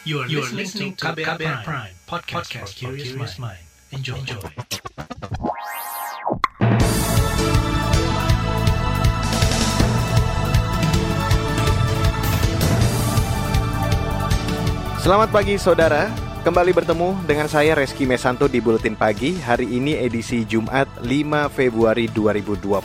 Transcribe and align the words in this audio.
You 0.00 0.24
are, 0.24 0.28
you 0.32 0.40
are 0.40 0.48
listening 0.56 0.96
to 0.96 1.12
KBR, 1.12 1.36
Prime, 1.36 1.60
Prime 1.60 1.92
podcast, 2.08 2.48
podcast 2.48 2.72
for 2.72 2.96
curious 2.96 3.36
mind. 3.36 3.60
Enjoy. 3.92 4.16
Enjoy. 4.16 4.40
Selamat 15.04 15.28
pagi 15.28 15.60
saudara, 15.60 16.08
kembali 16.48 16.72
bertemu 16.72 17.20
dengan 17.28 17.52
saya 17.52 17.76
Reski 17.76 18.08
Mesanto 18.08 18.48
di 18.48 18.64
Buletin 18.64 18.96
Pagi 18.96 19.36
Hari 19.36 19.68
ini 19.68 20.00
edisi 20.00 20.48
Jumat 20.48 20.88
5 21.04 21.52
Februari 21.52 22.08
2021 22.08 22.80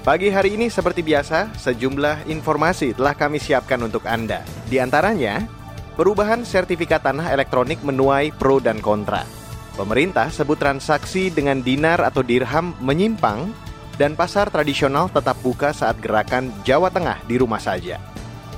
Pagi 0.00 0.32
hari 0.32 0.56
ini 0.56 0.72
seperti 0.72 1.04
biasa, 1.04 1.52
sejumlah 1.60 2.24
informasi 2.24 2.96
telah 2.96 3.12
kami 3.12 3.36
siapkan 3.36 3.84
untuk 3.84 4.08
Anda 4.08 4.40
Di 4.64 4.80
antaranya, 4.80 5.59
perubahan 6.00 6.48
sertifikat 6.48 7.04
tanah 7.04 7.28
elektronik 7.28 7.84
menuai 7.84 8.32
pro 8.32 8.56
dan 8.56 8.80
kontra 8.80 9.28
Pemerintah 9.76 10.32
sebut 10.32 10.56
transaksi 10.56 11.28
dengan 11.28 11.60
dinar 11.60 12.00
atau 12.00 12.24
dirham 12.24 12.72
menyimpang 12.80 13.52
Dan 14.00 14.16
pasar 14.16 14.48
tradisional 14.48 15.12
tetap 15.12 15.36
buka 15.44 15.76
saat 15.76 16.00
gerakan 16.00 16.48
Jawa 16.64 16.88
Tengah 16.88 17.20
di 17.28 17.36
rumah 17.36 17.60
saja 17.60 18.00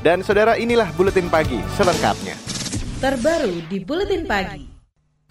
dan 0.03 0.19
saudara 0.27 0.59
inilah 0.59 0.91
Buletin 0.99 1.31
Pagi 1.31 1.63
selengkapnya. 1.79 2.35
Terbaru 2.99 3.63
di 3.71 3.79
Buletin 3.87 4.27
Pagi. 4.27 4.67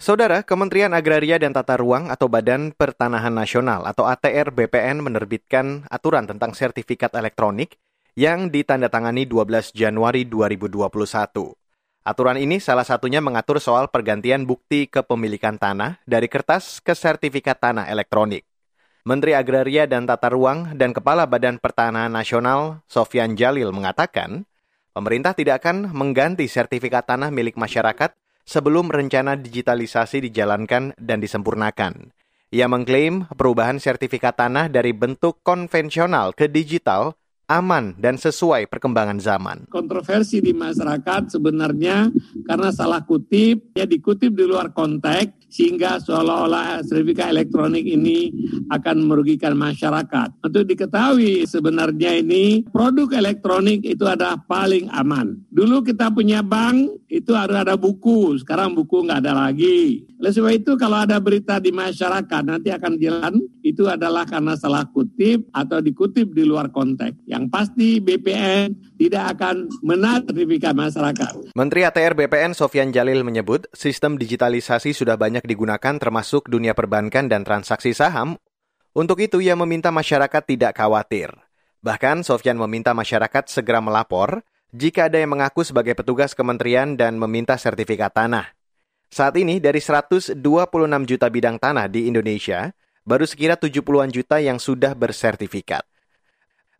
Saudara, 0.00 0.40
Kementerian 0.40 0.96
Agraria 0.96 1.36
dan 1.36 1.52
Tata 1.52 1.76
Ruang 1.76 2.08
atau 2.08 2.26
Badan 2.26 2.72
Pertanahan 2.72 3.36
Nasional 3.36 3.84
atau 3.84 4.08
ATR 4.08 4.48
BPN 4.48 5.04
menerbitkan 5.04 5.84
aturan 5.92 6.24
tentang 6.24 6.56
sertifikat 6.56 7.12
elektronik 7.12 7.76
yang 8.16 8.48
ditandatangani 8.48 9.28
12 9.28 9.76
Januari 9.76 10.24
2021. 10.24 11.61
Aturan 12.02 12.34
ini 12.34 12.58
salah 12.58 12.82
satunya 12.82 13.22
mengatur 13.22 13.62
soal 13.62 13.86
pergantian 13.86 14.42
bukti 14.42 14.90
kepemilikan 14.90 15.54
tanah 15.54 16.02
dari 16.02 16.26
kertas 16.26 16.82
ke 16.82 16.98
sertifikat 16.98 17.62
tanah 17.62 17.86
elektronik. 17.86 18.42
Menteri 19.06 19.38
Agraria 19.38 19.86
dan 19.86 20.10
Tata 20.10 20.26
Ruang 20.26 20.74
dan 20.74 20.90
Kepala 20.90 21.30
Badan 21.30 21.62
Pertanahan 21.62 22.10
Nasional, 22.10 22.82
Sofyan 22.90 23.38
Jalil, 23.38 23.70
mengatakan 23.70 24.46
Pemerintah 24.92 25.32
tidak 25.32 25.64
akan 25.64 25.88
mengganti 25.94 26.44
sertifikat 26.50 27.08
tanah 27.08 27.32
milik 27.32 27.56
masyarakat 27.56 28.12
sebelum 28.44 28.92
rencana 28.92 29.40
digitalisasi 29.40 30.26
dijalankan 30.28 30.92
dan 31.00 31.22
disempurnakan. 31.22 32.12
Ia 32.52 32.68
mengklaim 32.68 33.24
perubahan 33.32 33.80
sertifikat 33.80 34.36
tanah 34.36 34.68
dari 34.68 34.92
bentuk 34.92 35.40
konvensional 35.40 36.36
ke 36.36 36.52
digital 36.52 37.16
aman 37.58 37.92
dan 38.00 38.16
sesuai 38.16 38.70
perkembangan 38.70 39.18
zaman. 39.20 39.68
Kontroversi 39.68 40.40
di 40.40 40.56
masyarakat 40.56 41.36
sebenarnya 41.36 42.08
karena 42.48 42.72
salah 42.72 43.04
kutip, 43.04 43.74
ya 43.76 43.84
dikutip 43.84 44.32
di 44.32 44.44
luar 44.48 44.72
konteks 44.72 45.41
sehingga 45.52 46.00
seolah-olah 46.00 46.80
sertifikat 46.80 47.28
elektronik 47.36 47.84
ini 47.84 48.32
akan 48.72 49.04
merugikan 49.04 49.52
masyarakat. 49.52 50.40
Untuk 50.40 50.64
diketahui 50.64 51.44
sebenarnya 51.44 52.16
ini 52.24 52.64
produk 52.72 53.12
elektronik 53.12 53.84
itu 53.84 54.08
adalah 54.08 54.40
paling 54.48 54.88
aman. 54.88 55.36
Dulu 55.52 55.84
kita 55.84 56.08
punya 56.08 56.40
bank 56.40 57.04
itu 57.12 57.36
harus 57.36 57.60
ada 57.60 57.76
buku, 57.76 58.40
sekarang 58.40 58.72
buku 58.72 59.04
nggak 59.04 59.20
ada 59.28 59.46
lagi. 59.46 60.08
Oleh 60.16 60.32
sebab 60.32 60.54
itu 60.56 60.72
kalau 60.80 61.04
ada 61.04 61.20
berita 61.20 61.60
di 61.60 61.68
masyarakat 61.68 62.42
nanti 62.46 62.72
akan 62.72 62.96
jalan 62.96 63.42
itu 63.60 63.84
adalah 63.90 64.24
karena 64.24 64.56
salah 64.56 64.86
kutip 64.88 65.50
atau 65.52 65.82
dikutip 65.84 66.32
di 66.32 66.46
luar 66.48 66.72
konteks. 66.72 67.26
Yang 67.28 67.44
pasti 67.52 67.98
BPN 68.00 68.96
tidak 68.96 69.36
akan 69.36 69.66
menarik 69.82 70.30
sertifikat 70.30 70.72
masyarakat. 70.78 71.32
Menteri 71.58 71.82
ATR 71.82 72.14
BPN 72.14 72.54
Sofian 72.54 72.94
Jalil 72.94 73.26
menyebut 73.26 73.66
sistem 73.74 74.14
digitalisasi 74.14 74.94
sudah 74.94 75.18
banyak 75.18 75.41
digunakan 75.44 75.98
termasuk 76.00 76.48
dunia 76.48 76.72
perbankan 76.72 77.28
dan 77.28 77.42
transaksi 77.42 77.92
saham. 77.92 78.40
Untuk 78.92 79.20
itu 79.24 79.40
ia 79.40 79.56
meminta 79.56 79.88
masyarakat 79.88 80.42
tidak 80.44 80.76
khawatir. 80.76 81.32
Bahkan 81.82 82.22
Sofian 82.22 82.60
meminta 82.60 82.94
masyarakat 82.94 83.50
segera 83.50 83.82
melapor 83.82 84.44
jika 84.72 85.10
ada 85.10 85.20
yang 85.20 85.36
mengaku 85.36 85.66
sebagai 85.66 85.92
petugas 85.92 86.32
kementerian 86.32 86.96
dan 86.96 87.20
meminta 87.20 87.58
sertifikat 87.60 88.14
tanah. 88.14 88.54
Saat 89.12 89.36
ini 89.36 89.60
dari 89.60 89.82
126 89.82 90.40
juta 91.04 91.26
bidang 91.28 91.60
tanah 91.60 91.84
di 91.92 92.08
Indonesia, 92.08 92.72
baru 93.04 93.28
sekira 93.28 93.60
70-an 93.60 94.08
juta 94.08 94.40
yang 94.40 94.56
sudah 94.56 94.96
bersertifikat. 94.96 95.84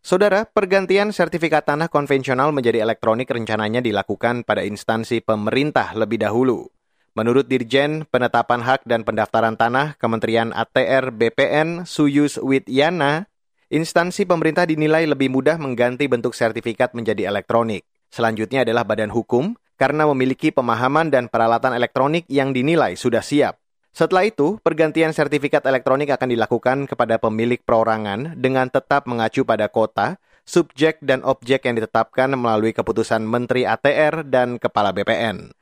Saudara, 0.03 0.43
pergantian 0.49 1.15
sertifikat 1.15 1.63
tanah 1.63 1.87
konvensional 1.87 2.51
menjadi 2.51 2.83
elektronik 2.83 3.31
rencananya 3.31 3.79
dilakukan 3.79 4.43
pada 4.43 4.67
instansi 4.67 5.23
pemerintah 5.23 5.95
lebih 5.95 6.25
dahulu. 6.25 6.67
Menurut 7.13 7.45
Dirjen 7.45 8.09
Penetapan 8.09 8.65
Hak 8.65 8.89
dan 8.89 9.05
Pendaftaran 9.05 9.53
Tanah 9.53 10.01
Kementerian 10.01 10.49
ATR 10.49 11.13
BPN 11.13 11.85
Suyus 11.85 12.41
Wityana, 12.41 13.29
instansi 13.69 14.25
pemerintah 14.25 14.65
dinilai 14.65 15.05
lebih 15.05 15.29
mudah 15.29 15.61
mengganti 15.61 16.09
bentuk 16.09 16.33
sertifikat 16.33 16.97
menjadi 16.97 17.29
elektronik. 17.29 17.85
Selanjutnya 18.09 18.65
adalah 18.65 18.89
badan 18.89 19.13
hukum, 19.13 19.53
karena 19.77 20.09
memiliki 20.09 20.57
pemahaman 20.57 21.13
dan 21.13 21.29
peralatan 21.29 21.77
elektronik 21.77 22.25
yang 22.33 22.57
dinilai 22.57 22.97
sudah 22.97 23.21
siap. 23.21 23.61
Setelah 23.93 24.25
itu, 24.25 24.57
pergantian 24.65 25.13
sertifikat 25.13 25.69
elektronik 25.69 26.09
akan 26.17 26.33
dilakukan 26.33 26.89
kepada 26.89 27.21
pemilik 27.21 27.61
perorangan 27.61 28.41
dengan 28.41 28.73
tetap 28.73 29.05
mengacu 29.05 29.45
pada 29.45 29.69
kota, 29.69 30.17
subjek, 30.49 30.97
dan 31.05 31.21
objek 31.29 31.69
yang 31.69 31.77
ditetapkan 31.77 32.33
melalui 32.33 32.73
keputusan 32.73 33.21
Menteri 33.21 33.69
ATR 33.69 34.25
dan 34.25 34.57
Kepala 34.57 34.97
BPN. 34.97 35.53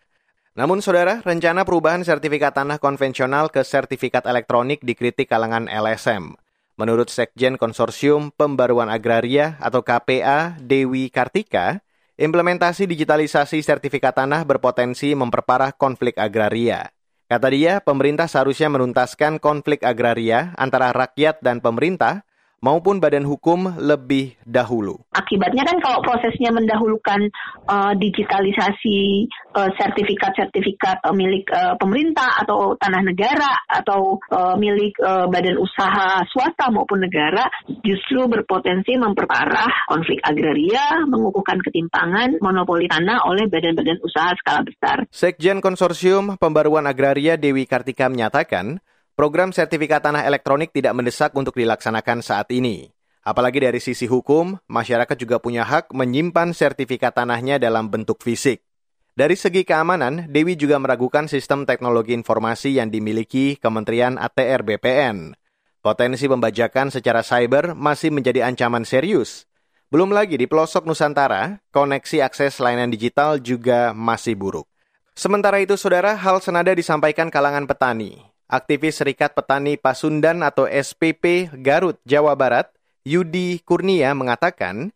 Namun, 0.61 0.85
saudara, 0.85 1.25
rencana 1.25 1.65
perubahan 1.65 2.05
sertifikat 2.05 2.53
tanah 2.53 2.77
konvensional 2.77 3.49
ke 3.49 3.65
sertifikat 3.65 4.29
elektronik 4.29 4.85
dikritik 4.85 5.33
kalangan 5.33 5.65
LSM. 5.65 6.37
Menurut 6.77 7.09
Sekjen 7.09 7.57
Konsorsium 7.57 8.29
Pembaruan 8.29 8.93
Agraria 8.93 9.57
atau 9.57 9.81
KPA 9.81 10.61
Dewi 10.61 11.09
Kartika, 11.09 11.81
implementasi 12.21 12.85
digitalisasi 12.85 13.65
sertifikat 13.65 14.21
tanah 14.21 14.45
berpotensi 14.45 15.17
memperparah 15.17 15.73
konflik 15.73 16.21
agraria. 16.21 16.93
Kata 17.25 17.49
dia, 17.49 17.81
pemerintah 17.81 18.29
seharusnya 18.29 18.69
menuntaskan 18.69 19.41
konflik 19.41 19.81
agraria 19.81 20.53
antara 20.61 20.93
rakyat 20.93 21.41
dan 21.41 21.65
pemerintah 21.65 22.29
maupun 22.61 23.01
badan 23.01 23.25
hukum 23.25 23.73
lebih 23.81 24.37
dahulu. 24.45 25.01
Akibatnya 25.17 25.65
kan 25.65 25.81
kalau 25.81 26.05
prosesnya 26.05 26.53
mendahulukan 26.53 27.33
uh, 27.67 27.93
digitalisasi 27.97 29.27
uh, 29.57 29.69
sertifikat-sertifikat 29.81 31.01
uh, 31.05 31.17
milik 31.17 31.49
uh, 31.51 31.75
pemerintah 31.81 32.41
atau 32.45 32.77
tanah 32.77 33.03
negara 33.03 33.51
atau 33.67 34.21
uh, 34.31 34.55
milik 34.61 34.95
uh, 35.01 35.27
badan 35.33 35.57
usaha 35.57 36.21
swasta 36.29 36.69
maupun 36.69 37.01
negara 37.05 37.49
justru 37.81 38.29
berpotensi 38.29 38.95
memperparah 39.01 39.89
konflik 39.89 40.21
agraria, 40.23 41.01
mengukuhkan 41.09 41.59
ketimpangan 41.65 42.39
monopoli 42.45 42.87
tanah 42.87 43.25
oleh 43.25 43.49
badan-badan 43.49 43.99
usaha 44.05 44.37
skala 44.37 44.63
besar. 44.63 45.09
Sekjen 45.09 45.65
Konsorsium 45.65 46.37
Pembaruan 46.37 46.85
Agraria 46.85 47.41
Dewi 47.41 47.65
Kartika 47.65 48.13
menyatakan, 48.13 48.85
Program 49.21 49.53
sertifikat 49.53 50.01
tanah 50.01 50.25
elektronik 50.25 50.73
tidak 50.73 50.97
mendesak 50.97 51.37
untuk 51.37 51.53
dilaksanakan 51.53 52.25
saat 52.25 52.49
ini. 52.57 52.89
Apalagi 53.21 53.61
dari 53.61 53.77
sisi 53.77 54.09
hukum, 54.09 54.57
masyarakat 54.65 55.13
juga 55.21 55.37
punya 55.37 55.61
hak 55.61 55.93
menyimpan 55.93 56.57
sertifikat 56.57 57.13
tanahnya 57.13 57.61
dalam 57.61 57.93
bentuk 57.93 58.25
fisik. 58.25 58.65
Dari 59.13 59.37
segi 59.37 59.69
keamanan, 59.69 60.25
Dewi 60.33 60.57
juga 60.57 60.81
meragukan 60.81 61.29
sistem 61.29 61.69
teknologi 61.69 62.17
informasi 62.17 62.81
yang 62.81 62.89
dimiliki 62.89 63.61
Kementerian 63.61 64.17
ATR 64.17 64.65
BPN. 64.65 65.37
Potensi 65.85 66.25
pembajakan 66.25 66.89
secara 66.89 67.21
cyber 67.21 67.77
masih 67.77 68.09
menjadi 68.09 68.49
ancaman 68.49 68.89
serius. 68.89 69.45
Belum 69.93 70.17
lagi 70.17 70.41
di 70.41 70.49
pelosok 70.49 70.89
Nusantara, 70.89 71.61
koneksi 71.77 72.25
akses 72.25 72.57
layanan 72.57 72.89
digital 72.89 73.37
juga 73.37 73.93
masih 73.93 74.33
buruk. 74.33 74.65
Sementara 75.13 75.61
itu, 75.61 75.77
saudara, 75.77 76.17
hal 76.17 76.41
senada 76.41 76.73
disampaikan 76.73 77.29
kalangan 77.29 77.69
petani. 77.69 78.30
Aktivis 78.51 78.99
Serikat 78.99 79.31
Petani 79.39 79.79
Pasundan 79.79 80.43
atau 80.43 80.67
SPP 80.67 81.55
Garut, 81.63 82.03
Jawa 82.03 82.35
Barat, 82.35 82.67
Yudi 83.07 83.63
Kurnia 83.63 84.11
mengatakan, 84.11 84.91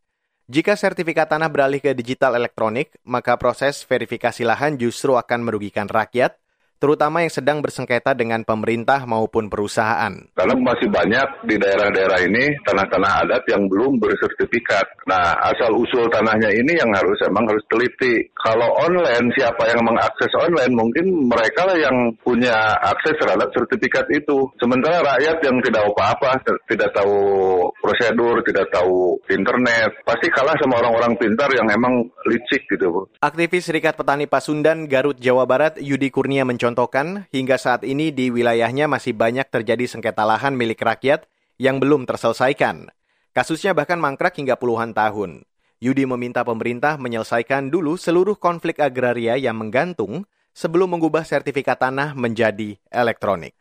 jika 0.51 0.75
sertifikat 0.75 1.31
tanah 1.31 1.47
beralih 1.49 1.79
ke 1.79 1.95
digital 1.95 2.35
elektronik, 2.35 2.93
maka 3.07 3.39
proses 3.39 3.87
verifikasi 3.87 4.43
lahan 4.43 4.75
justru 4.75 5.15
akan 5.15 5.47
merugikan 5.47 5.87
rakyat, 5.87 6.35
terutama 6.79 7.25
yang 7.25 7.33
sedang 7.33 7.59
bersengketa 7.65 8.15
dengan 8.15 8.45
pemerintah 8.45 9.03
maupun 9.09 9.49
perusahaan. 9.49 10.13
Karena 10.37 10.55
masih 10.55 10.89
banyak 10.93 11.29
di 11.49 11.57
daerah-daerah 11.59 12.21
ini 12.29 12.45
tanah-tanah 12.63 13.13
adat 13.25 13.43
yang 13.49 13.67
belum 13.67 13.97
bersertifikat. 13.99 14.85
Nah, 15.09 15.35
asal-usul 15.51 16.13
tanahnya 16.13 16.53
ini 16.53 16.77
yang 16.77 16.93
harus 16.93 17.17
emang 17.25 17.49
harus 17.49 17.65
teliti. 17.73 18.29
Kalau 18.37 18.69
online, 18.85 19.33
siapa 19.33 19.65
yang 19.73 19.81
mengakses 19.83 20.31
online, 20.37 20.73
mungkin 20.77 21.07
mereka 21.27 21.65
lah 21.65 21.81
yang 21.81 22.13
punya 22.21 22.55
akses 22.85 23.17
terhadap 23.17 23.49
sertifikat 23.57 24.05
itu. 24.13 24.47
Sementara 24.61 25.01
rakyat 25.01 25.41
yang 25.41 25.57
tidak 25.65 25.89
apa-apa, 25.89 26.37
tidak 26.69 26.91
tahu 26.93 27.17
prosedur, 27.81 28.45
tidak 28.45 28.69
tahu 28.71 29.17
internet, 29.33 29.91
pasti 30.05 30.29
kalah 30.31 30.55
sama 30.61 30.79
orang-orang 30.85 31.17
pintar 31.17 31.49
yang 31.57 31.67
emang 31.73 32.05
licik 32.29 32.69
gitu. 32.69 33.09
Aktivis 33.25 33.67
Serikat 33.67 33.97
Petani 33.97 34.29
Pasundan 34.29 34.85
Garut 34.85 35.17
Jawa 35.17 35.49
Barat 35.49 35.81
Yudi 35.81 36.13
Kurnia 36.13 36.45
mencontohkan 36.45 36.74
mencontohkan, 36.75 37.31
hingga 37.31 37.55
saat 37.55 37.87
ini 37.87 38.11
di 38.11 38.35
wilayahnya 38.35 38.91
masih 38.91 39.15
banyak 39.15 39.47
terjadi 39.47 39.87
sengketa 39.87 40.27
lahan 40.27 40.59
milik 40.59 40.83
rakyat 40.83 41.31
yang 41.55 41.79
belum 41.79 42.03
terselesaikan. 42.03 42.91
Kasusnya 43.31 43.79
bahkan 43.79 44.03
mangkrak 44.03 44.35
hingga 44.35 44.59
puluhan 44.59 44.91
tahun. 44.91 45.47
Yudi 45.79 46.03
meminta 46.03 46.43
pemerintah 46.43 46.99
menyelesaikan 46.99 47.71
dulu 47.71 47.95
seluruh 47.95 48.35
konflik 48.35 48.83
agraria 48.83 49.39
yang 49.39 49.55
menggantung 49.55 50.27
sebelum 50.51 50.99
mengubah 50.99 51.23
sertifikat 51.23 51.79
tanah 51.79 52.19
menjadi 52.19 52.75
elektronik. 52.91 53.55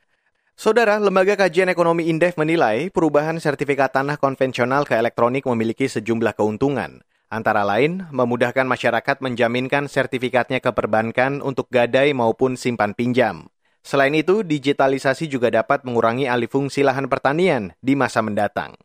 Saudara, 0.58 0.98
Lembaga 0.98 1.38
Kajian 1.38 1.70
Ekonomi 1.70 2.10
Indef 2.10 2.38
menilai 2.38 2.90
perubahan 2.90 3.38
sertifikat 3.38 3.94
tanah 3.94 4.18
konvensional 4.18 4.90
ke 4.90 4.98
elektronik 4.98 5.46
memiliki 5.46 5.86
sejumlah 5.86 6.34
keuntungan. 6.34 7.06
Antara 7.34 7.66
lain, 7.66 8.06
memudahkan 8.14 8.62
masyarakat 8.62 9.18
menjaminkan 9.18 9.90
sertifikatnya 9.90 10.62
ke 10.62 10.70
perbankan 10.70 11.42
untuk 11.42 11.66
gadai 11.74 12.14
maupun 12.14 12.54
simpan 12.54 12.94
pinjam. 12.94 13.50
Selain 13.82 14.14
itu, 14.14 14.46
digitalisasi 14.46 15.26
juga 15.26 15.50
dapat 15.50 15.82
mengurangi 15.82 16.30
alih 16.30 16.46
fungsi 16.46 16.86
lahan 16.86 17.10
pertanian 17.10 17.74
di 17.82 17.98
masa 17.98 18.22
mendatang. 18.22 18.78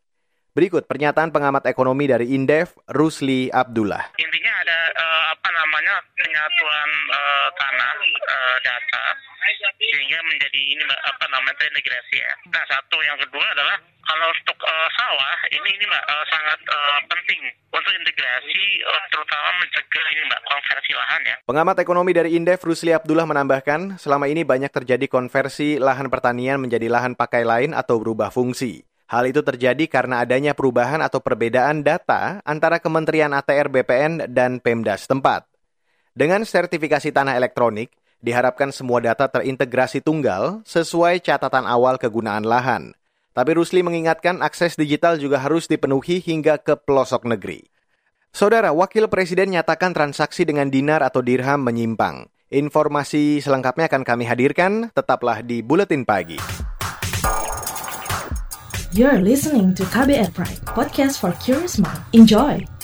Berikut 0.57 0.89
pernyataan 0.89 1.29
pengamat 1.29 1.69
ekonomi 1.69 2.09
dari 2.09 2.33
Indef, 2.33 2.73
Rusli 2.89 3.53
Abdullah. 3.53 4.17
Intinya 4.17 4.53
ada 4.65 4.81
uh, 4.97 5.25
apa 5.37 5.49
namanya 5.53 5.95
penyatuan 6.17 6.91
uh, 7.13 7.49
tanah 7.53 7.95
uh, 8.01 8.57
data 8.65 9.28
sehingga 9.79 10.21
menjadi 10.25 10.61
ini 10.61 10.83
apa 10.85 11.25
namanya 11.33 11.57
terintegrasi 11.57 12.17
ya. 12.21 12.33
Nah 12.53 12.65
satu 12.69 12.97
yang 13.01 13.19
kedua 13.23 13.47
adalah 13.55 13.77
kalau 14.09 14.29
untuk 14.33 14.59
uh, 14.65 14.89
sawah 14.97 15.39
ini 15.53 15.69
ini 15.69 15.85
mbak 15.85 16.05
uh, 16.05 16.25
sangat 16.33 16.61
uh, 16.65 16.99
penting 17.13 17.41
untuk 17.69 17.93
integrasi 17.93 18.61
uh, 18.89 19.07
terutama 19.13 19.49
mencegah 19.61 20.07
ini 20.17 20.21
mbak 20.29 20.41
konversi 20.49 20.93
lahan 20.97 21.21
ya. 21.25 21.37
Pengamat 21.45 21.77
ekonomi 21.81 22.13
dari 22.17 22.31
Indef 22.37 22.61
Rusli 22.65 22.93
Abdullah 22.93 23.29
menambahkan 23.29 24.01
selama 24.01 24.29
ini 24.29 24.45
banyak 24.45 24.73
terjadi 24.73 25.07
konversi 25.09 25.77
lahan 25.77 26.09
pertanian 26.09 26.61
menjadi 26.61 26.89
lahan 26.89 27.13
pakai 27.17 27.45
lain 27.45 27.73
atau 27.77 28.01
berubah 28.01 28.33
fungsi. 28.33 28.85
Hal 29.09 29.25
itu 29.25 29.41
terjadi 29.41 29.89
karena 29.89 30.21
adanya 30.21 30.53
perubahan 30.53 31.01
atau 31.01 31.25
perbedaan 31.25 31.81
data 31.81 32.45
antara 32.45 32.77
Kementerian 32.77 33.33
ATR 33.33 33.73
BPN 33.73 34.29
dan 34.29 34.61
Pemda 34.61 35.01
setempat. 35.01 35.49
Dengan 36.13 36.45
sertifikasi 36.45 37.09
tanah 37.09 37.33
elektronik, 37.41 37.89
diharapkan 38.19 38.75
semua 38.75 38.99
data 38.99 39.31
terintegrasi 39.31 40.03
tunggal 40.03 40.63
sesuai 40.67 41.23
catatan 41.23 41.65
awal 41.65 41.97
kegunaan 41.97 42.43
lahan. 42.47 42.95
Tapi 43.37 43.55
Rusli 43.55 43.87
mengingatkan 43.87 44.43
akses 44.43 44.75
digital 44.75 45.15
juga 45.15 45.39
harus 45.39 45.71
dipenuhi 45.71 46.19
hingga 46.19 46.59
ke 46.59 46.75
pelosok 46.75 47.23
negeri. 47.23 47.63
Saudara, 48.35 48.75
Wakil 48.75 49.07
Presiden 49.07 49.55
nyatakan 49.55 49.95
transaksi 49.95 50.43
dengan 50.43 50.69
dinar 50.69 51.01
atau 51.07 51.23
dirham 51.23 51.63
menyimpang. 51.63 52.29
Informasi 52.49 53.45
selengkapnya 53.45 53.93
akan 53.93 54.03
kami 54.03 54.25
hadirkan, 54.25 54.89
tetaplah 54.97 55.45
di 55.45 55.61
Buletin 55.61 56.03
Pagi. 56.03 56.41
You're 58.97 59.21
listening 59.21 59.77
to 59.77 59.85
KBR 59.85 60.33
Pride, 60.33 60.65
podcast 60.65 61.21
for 61.21 61.37
curious 61.45 61.77
mind. 61.77 62.01
Enjoy! 62.17 62.78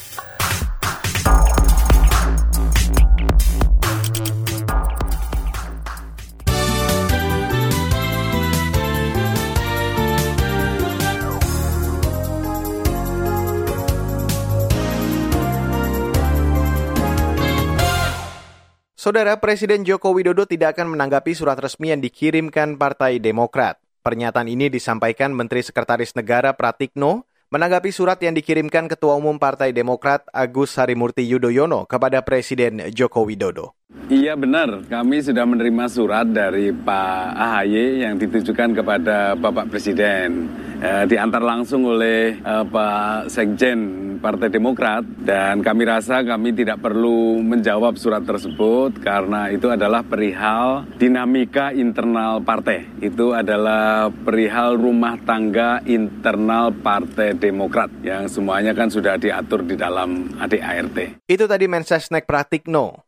Saudara 19.05 19.37
Presiden 19.37 19.85
Joko 19.85 20.17
Widodo 20.17 20.49
tidak 20.49 20.81
akan 20.81 20.97
menanggapi 20.97 21.37
surat 21.37 21.61
resmi 21.61 21.93
yang 21.93 22.01
dikirimkan 22.01 22.81
Partai 22.81 23.21
Demokrat. 23.21 23.77
Pernyataan 24.01 24.49
ini 24.49 24.73
disampaikan 24.73 25.29
Menteri 25.37 25.61
Sekretaris 25.61 26.17
Negara 26.17 26.57
Pratikno 26.57 27.29
menanggapi 27.53 27.93
surat 27.93 28.17
yang 28.25 28.33
dikirimkan 28.33 28.89
Ketua 28.89 29.21
Umum 29.21 29.37
Partai 29.37 29.77
Demokrat 29.77 30.25
Agus 30.33 30.81
Harimurti 30.81 31.21
Yudhoyono 31.21 31.85
kepada 31.85 32.25
Presiden 32.25 32.81
Joko 32.97 33.29
Widodo. 33.29 33.77
Iya 34.09 34.41
benar, 34.41 34.89
kami 34.89 35.21
sudah 35.21 35.45
menerima 35.45 35.85
surat 35.93 36.25
dari 36.25 36.73
Pak 36.73 37.25
AHY 37.37 38.09
yang 38.09 38.17
ditujukan 38.17 38.73
kepada 38.73 39.37
Bapak 39.37 39.69
Presiden. 39.69 40.49
Eh, 40.81 41.05
diantar 41.05 41.45
langsung 41.45 41.85
oleh 41.85 42.41
eh, 42.41 42.65
Pak 42.65 43.29
Sekjen 43.29 44.04
Partai 44.25 44.49
Demokrat 44.49 45.05
dan 45.21 45.61
kami 45.61 45.85
rasa 45.85 46.25
kami 46.25 46.57
tidak 46.57 46.81
perlu 46.81 47.45
menjawab 47.45 48.01
surat 48.01 48.25
tersebut 48.25 48.97
karena 49.05 49.53
itu 49.53 49.69
adalah 49.69 50.01
perihal 50.01 50.89
dinamika 50.97 51.77
internal 51.77 52.41
partai. 52.41 52.89
Itu 53.05 53.37
adalah 53.37 54.09
perihal 54.09 54.81
rumah 54.81 55.21
tangga 55.29 55.85
internal 55.85 56.73
Partai 56.73 57.37
Demokrat 57.37 57.93
yang 58.01 58.25
semuanya 58.25 58.73
kan 58.73 58.89
sudah 58.89 59.21
diatur 59.21 59.61
di 59.61 59.77
dalam 59.77 60.33
ADART. 60.41 61.21
Itu 61.29 61.45
tadi 61.45 61.69
Mensesnek 61.69 62.25
Pratikno. 62.25 63.05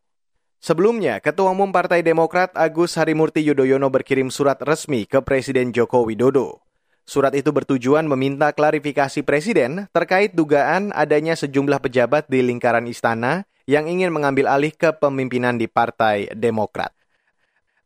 Sebelumnya, 0.60 1.24
Ketua 1.24 1.56
Umum 1.56 1.72
Partai 1.72 2.04
Demokrat 2.04 2.52
Agus 2.52 3.00
Harimurti 3.00 3.40
Yudhoyono 3.40 3.88
berkirim 3.88 4.28
surat 4.28 4.60
resmi 4.60 5.08
ke 5.08 5.24
Presiden 5.24 5.72
Joko 5.72 6.04
Widodo. 6.04 6.65
Surat 7.06 7.30
itu 7.38 7.54
bertujuan 7.54 8.02
meminta 8.10 8.50
klarifikasi 8.50 9.22
Presiden 9.22 9.86
terkait 9.94 10.34
dugaan 10.34 10.90
adanya 10.90 11.38
sejumlah 11.38 11.78
pejabat 11.78 12.26
di 12.26 12.42
lingkaran 12.42 12.82
istana 12.90 13.46
yang 13.62 13.86
ingin 13.86 14.10
mengambil 14.10 14.50
alih 14.50 14.74
kepemimpinan 14.74 15.54
di 15.54 15.70
Partai 15.70 16.34
Demokrat. 16.34 16.90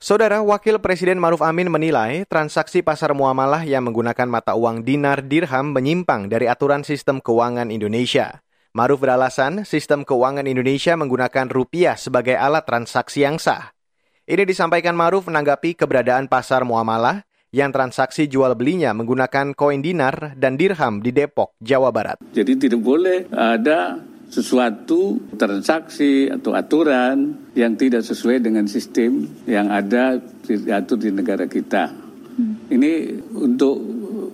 Saudara 0.00 0.40
Wakil 0.40 0.80
Presiden 0.80 1.20
Maruf 1.20 1.44
Amin 1.44 1.68
menilai 1.68 2.24
transaksi 2.24 2.80
pasar 2.80 3.12
muamalah 3.12 3.60
yang 3.68 3.84
menggunakan 3.84 4.24
mata 4.24 4.56
uang 4.56 4.88
dinar 4.88 5.20
dirham 5.20 5.76
menyimpang 5.76 6.32
dari 6.32 6.48
aturan 6.48 6.80
sistem 6.80 7.20
keuangan 7.20 7.68
Indonesia. 7.68 8.40
Maruf 8.72 9.04
beralasan 9.04 9.68
sistem 9.68 10.08
keuangan 10.08 10.48
Indonesia 10.48 10.96
menggunakan 10.96 11.52
rupiah 11.52 12.00
sebagai 12.00 12.40
alat 12.40 12.64
transaksi 12.64 13.28
yang 13.28 13.36
sah. 13.36 13.76
Ini 14.24 14.48
disampaikan 14.48 14.96
Maruf 14.96 15.28
menanggapi 15.28 15.76
keberadaan 15.76 16.32
pasar 16.32 16.64
muamalah 16.64 17.28
yang 17.50 17.74
transaksi 17.74 18.30
jual 18.30 18.54
belinya 18.54 18.94
menggunakan 18.94 19.54
koin 19.58 19.82
dinar 19.82 20.38
dan 20.38 20.54
dirham 20.54 21.02
di 21.02 21.10
Depok, 21.10 21.58
Jawa 21.58 21.90
Barat. 21.90 22.22
Jadi 22.30 22.52
tidak 22.56 22.80
boleh 22.82 23.26
ada 23.34 23.98
sesuatu 24.30 25.18
transaksi 25.34 26.30
atau 26.30 26.54
aturan 26.54 27.50
yang 27.58 27.74
tidak 27.74 28.06
sesuai 28.06 28.38
dengan 28.38 28.70
sistem 28.70 29.26
yang 29.50 29.66
ada 29.74 30.22
diatur 30.46 31.02
di 31.02 31.10
negara 31.10 31.50
kita. 31.50 31.90
Hmm. 32.38 32.70
Ini 32.70 33.18
untuk 33.34 33.74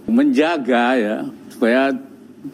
menjaga 0.05 0.85
ya 1.01 1.17
supaya 1.49 1.97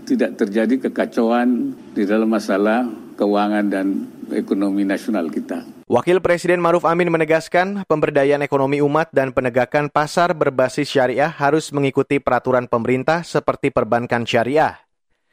tidak 0.07 0.39
terjadi 0.39 0.89
kekacauan 0.89 1.75
di 1.93 2.07
dalam 2.07 2.31
masalah 2.31 2.87
keuangan 3.19 3.67
dan 3.67 3.87
ekonomi 4.31 4.87
nasional 4.87 5.27
kita. 5.29 5.67
Wakil 5.91 6.23
Presiden 6.23 6.63
Maruf 6.63 6.87
Amin 6.87 7.11
menegaskan 7.11 7.83
pemberdayaan 7.91 8.47
ekonomi 8.47 8.79
umat 8.79 9.11
dan 9.11 9.35
penegakan 9.35 9.91
pasar 9.91 10.31
berbasis 10.31 10.87
syariah 10.87 11.27
harus 11.27 11.75
mengikuti 11.75 12.23
peraturan 12.23 12.71
pemerintah 12.71 13.27
seperti 13.27 13.75
perbankan 13.75 14.23
syariah. 14.23 14.79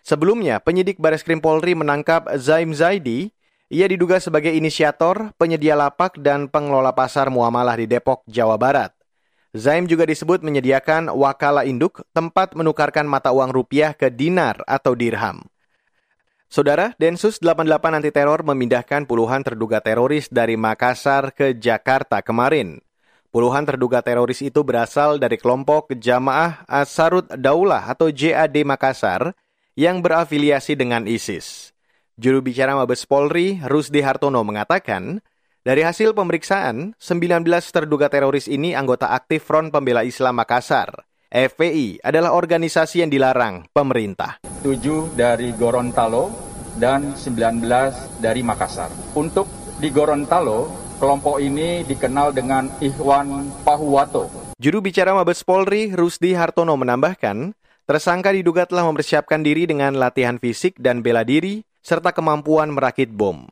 Sebelumnya, 0.02 0.58
penyidik 0.58 0.98
Baris 0.98 1.22
Krim 1.22 1.38
Polri 1.38 1.78
menangkap 1.78 2.26
Zaim 2.42 2.74
Zaidi. 2.74 3.30
Ia 3.70 3.86
diduga 3.86 4.18
sebagai 4.18 4.50
inisiator, 4.50 5.30
penyedia 5.38 5.78
lapak, 5.78 6.18
dan 6.18 6.50
pengelola 6.50 6.98
pasar 6.98 7.30
muamalah 7.30 7.78
di 7.78 7.86
Depok, 7.86 8.26
Jawa 8.26 8.58
Barat. 8.58 8.90
Zaim 9.54 9.86
juga 9.86 10.10
disebut 10.10 10.42
menyediakan 10.42 11.14
wakala 11.14 11.62
induk, 11.70 12.02
tempat 12.10 12.58
menukarkan 12.58 13.06
mata 13.06 13.30
uang 13.30 13.54
rupiah 13.54 13.94
ke 13.94 14.10
dinar 14.10 14.66
atau 14.66 14.98
dirham. 14.98 15.46
Saudara, 16.50 16.98
Densus 16.98 17.38
88 17.38 18.02
anti 18.02 18.10
teror 18.10 18.42
memindahkan 18.42 19.06
puluhan 19.06 19.46
terduga 19.46 19.86
teroris 19.86 20.26
dari 20.34 20.58
Makassar 20.58 21.30
ke 21.30 21.54
Jakarta 21.54 22.26
kemarin. 22.26 22.82
Puluhan 23.30 23.70
terduga 23.70 24.02
teroris 24.02 24.42
itu 24.42 24.66
berasal 24.66 25.22
dari 25.22 25.38
kelompok 25.38 25.94
Jamaah 25.94 26.66
Asarut 26.66 27.30
Daulah 27.38 27.94
atau 27.94 28.10
JAD 28.10 28.66
Makassar 28.66 29.38
yang 29.78 30.02
berafiliasi 30.02 30.74
dengan 30.74 31.06
ISIS. 31.06 31.70
Juru 32.18 32.42
bicara 32.42 32.74
Mabes 32.74 33.06
Polri, 33.06 33.62
Rusdi 33.62 34.02
Hartono 34.02 34.42
mengatakan, 34.42 35.22
Dari 35.62 35.86
hasil 35.86 36.18
pemeriksaan, 36.18 36.98
19 36.98 37.46
terduga 37.70 38.10
teroris 38.10 38.50
ini 38.50 38.74
anggota 38.74 39.14
aktif 39.14 39.46
Front 39.46 39.70
Pembela 39.70 40.02
Islam 40.02 40.42
Makassar. 40.42 41.06
FPI 41.30 42.02
adalah 42.02 42.34
organisasi 42.34 43.06
yang 43.06 43.14
dilarang 43.14 43.70
pemerintah. 43.70 44.49
7 44.60 45.16
dari 45.16 45.56
Gorontalo 45.56 46.32
dan 46.76 47.16
19 47.16 47.64
dari 48.20 48.44
Makassar. 48.44 48.92
Untuk 49.16 49.48
di 49.80 49.88
Gorontalo, 49.92 50.68
kelompok 51.00 51.40
ini 51.40 51.88
dikenal 51.88 52.36
dengan 52.36 52.68
Ikhwan 52.84 53.64
Pahuwato. 53.64 54.54
Juru 54.60 54.84
bicara 54.84 55.16
Mabes 55.16 55.48
Polri, 55.48 55.96
Rusdi 55.96 56.36
Hartono 56.36 56.76
menambahkan, 56.76 57.56
tersangka 57.88 58.36
diduga 58.36 58.68
telah 58.68 58.84
mempersiapkan 58.84 59.40
diri 59.40 59.64
dengan 59.64 59.96
latihan 59.96 60.36
fisik 60.36 60.76
dan 60.76 61.00
bela 61.00 61.24
diri, 61.24 61.64
serta 61.80 62.12
kemampuan 62.12 62.76
merakit 62.76 63.08
bom. 63.08 63.48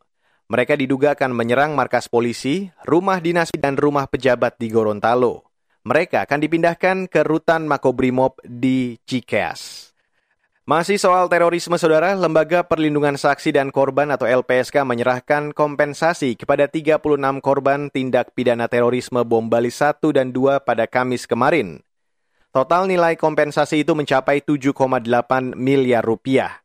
Mereka 0.48 0.80
diduga 0.80 1.16
akan 1.16 1.36
menyerang 1.36 1.76
markas 1.76 2.08
polisi, 2.08 2.72
rumah 2.88 3.20
dinas, 3.20 3.52
dan 3.56 3.76
rumah 3.76 4.08
pejabat 4.08 4.56
di 4.60 4.68
Gorontalo. 4.72 5.48
Mereka 5.88 6.28
akan 6.28 6.40
dipindahkan 6.44 6.98
ke 7.08 7.24
rutan 7.24 7.64
Makobrimob 7.64 8.40
di 8.44 9.00
Cikeas. 9.08 9.92
Masih 10.68 11.00
soal 11.00 11.32
terorisme, 11.32 11.80
saudara, 11.80 12.12
Lembaga 12.12 12.60
Perlindungan 12.60 13.16
Saksi 13.16 13.56
dan 13.56 13.72
Korban 13.72 14.12
atau 14.12 14.28
LPSK 14.28 14.84
menyerahkan 14.84 15.56
kompensasi 15.56 16.36
kepada 16.36 16.68
36 16.68 17.00
korban 17.40 17.88
tindak 17.88 18.36
pidana 18.36 18.68
terorisme 18.68 19.24
bom 19.24 19.48
Bali 19.48 19.72
1 19.72 20.04
dan 20.12 20.36
2 20.36 20.60
pada 20.68 20.84
Kamis 20.84 21.24
kemarin. 21.24 21.80
Total 22.52 22.84
nilai 22.84 23.16
kompensasi 23.16 23.88
itu 23.88 23.96
mencapai 23.96 24.44
7,8 24.44 25.56
miliar 25.56 26.04
rupiah. 26.04 26.60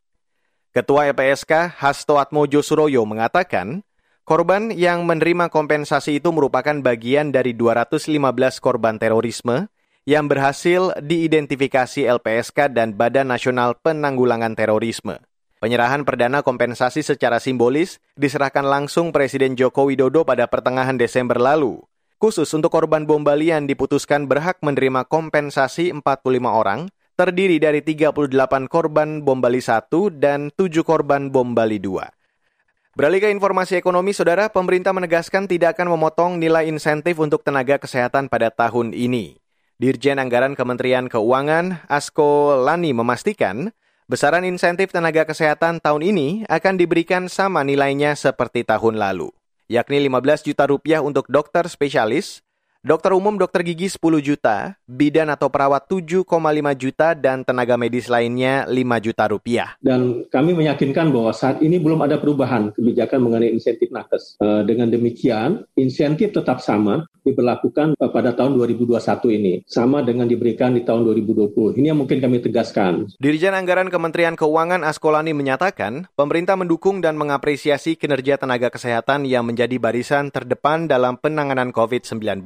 Ketua 0.74 1.06
LPSK 1.14 1.78
Hasto 1.78 2.18
Atmojo 2.18 2.58
Suroyo 2.58 3.06
mengatakan, 3.06 3.86
korban 4.26 4.74
yang 4.74 5.06
menerima 5.06 5.46
kompensasi 5.46 6.18
itu 6.18 6.34
merupakan 6.34 6.74
bagian 6.82 7.30
dari 7.30 7.54
215 7.54 8.18
korban 8.58 8.98
terorisme 8.98 9.70
yang 10.02 10.26
berhasil 10.26 10.98
diidentifikasi 10.98 12.10
LPSK 12.10 12.74
dan 12.74 12.98
Badan 12.98 13.30
Nasional 13.30 13.78
Penanggulangan 13.78 14.58
Terorisme. 14.58 15.22
Penyerahan 15.62 16.02
perdana 16.02 16.42
kompensasi 16.42 17.06
secara 17.06 17.38
simbolis 17.38 18.02
diserahkan 18.18 18.66
langsung 18.66 19.14
Presiden 19.14 19.54
Joko 19.54 19.86
Widodo 19.86 20.26
pada 20.26 20.50
pertengahan 20.50 20.98
Desember 20.98 21.38
lalu. 21.38 21.78
Khusus 22.18 22.50
untuk 22.50 22.74
korban 22.74 23.06
bom 23.06 23.22
Bali 23.22 23.54
yang 23.54 23.70
diputuskan 23.70 24.26
berhak 24.26 24.58
menerima 24.62 25.06
kompensasi 25.06 25.94
45 25.94 26.02
orang, 26.50 26.90
terdiri 27.14 27.62
dari 27.62 27.78
38 27.78 28.66
korban 28.66 29.22
bom 29.22 29.38
Bali 29.38 29.62
1 29.62 29.86
dan 30.18 30.50
7 30.54 30.82
korban 30.82 31.30
bom 31.30 31.54
Bali 31.54 31.78
2. 31.78 32.98
Beralih 32.98 33.22
ke 33.22 33.28
informasi 33.30 33.78
ekonomi, 33.78 34.10
saudara, 34.10 34.50
pemerintah 34.50 34.90
menegaskan 34.90 35.46
tidak 35.46 35.78
akan 35.78 35.94
memotong 35.94 36.42
nilai 36.42 36.66
insentif 36.66 37.22
untuk 37.22 37.46
tenaga 37.46 37.78
kesehatan 37.78 38.26
pada 38.26 38.50
tahun 38.50 38.94
ini. 38.94 39.41
Dirjen 39.82 40.22
Anggaran 40.22 40.54
Kementerian 40.54 41.10
Keuangan, 41.10 41.82
Asko 41.90 42.54
Lani, 42.54 42.94
memastikan 42.94 43.74
besaran 44.06 44.46
insentif 44.46 44.94
tenaga 44.94 45.26
kesehatan 45.26 45.82
tahun 45.82 46.06
ini 46.06 46.28
akan 46.46 46.78
diberikan 46.78 47.26
sama 47.26 47.66
nilainya 47.66 48.14
seperti 48.14 48.62
tahun 48.62 48.94
lalu, 48.94 49.34
yakni 49.66 49.98
15 50.06 50.46
juta 50.46 50.70
rupiah 50.70 51.02
untuk 51.02 51.26
dokter 51.26 51.66
spesialis, 51.66 52.46
Dokter 52.82 53.14
umum 53.14 53.38
dokter 53.38 53.62
gigi 53.62 53.86
10 53.86 54.18
juta, 54.18 54.74
bidan 54.90 55.30
atau 55.30 55.46
perawat 55.46 55.86
7,5 55.86 56.26
juta, 56.74 57.14
dan 57.14 57.46
tenaga 57.46 57.78
medis 57.78 58.10
lainnya 58.10 58.66
5 58.66 58.98
juta 58.98 59.30
rupiah. 59.30 59.78
Dan 59.78 60.26
kami 60.26 60.50
meyakinkan 60.50 61.14
bahwa 61.14 61.30
saat 61.30 61.62
ini 61.62 61.78
belum 61.78 62.02
ada 62.02 62.18
perubahan 62.18 62.74
kebijakan 62.74 63.22
mengenai 63.22 63.54
insentif 63.54 63.86
nakes. 63.94 64.34
Eh, 64.42 64.66
dengan 64.66 64.90
demikian, 64.90 65.62
insentif 65.78 66.34
tetap 66.34 66.58
sama 66.58 67.06
diberlakukan 67.22 67.96
pada 67.98 68.34
tahun 68.34 68.58
2021 68.58 69.38
ini. 69.38 69.52
Sama 69.64 70.02
dengan 70.02 70.26
diberikan 70.26 70.74
di 70.74 70.82
tahun 70.82 71.06
2020. 71.06 71.78
Ini 71.78 71.94
yang 71.94 71.98
mungkin 72.02 72.18
kami 72.18 72.42
tegaskan. 72.42 73.14
Dirjen 73.22 73.54
Anggaran 73.54 73.88
Kementerian 73.88 74.34
Keuangan 74.34 74.82
Askolani 74.82 75.32
menyatakan, 75.32 76.10
pemerintah 76.18 76.58
mendukung 76.58 77.00
dan 77.00 77.14
mengapresiasi 77.14 77.94
kinerja 77.94 78.36
tenaga 78.36 78.68
kesehatan 78.68 79.24
yang 79.24 79.46
menjadi 79.46 79.78
barisan 79.78 80.28
terdepan 80.28 80.90
dalam 80.90 81.16
penanganan 81.16 81.70
COVID-19. 81.70 82.42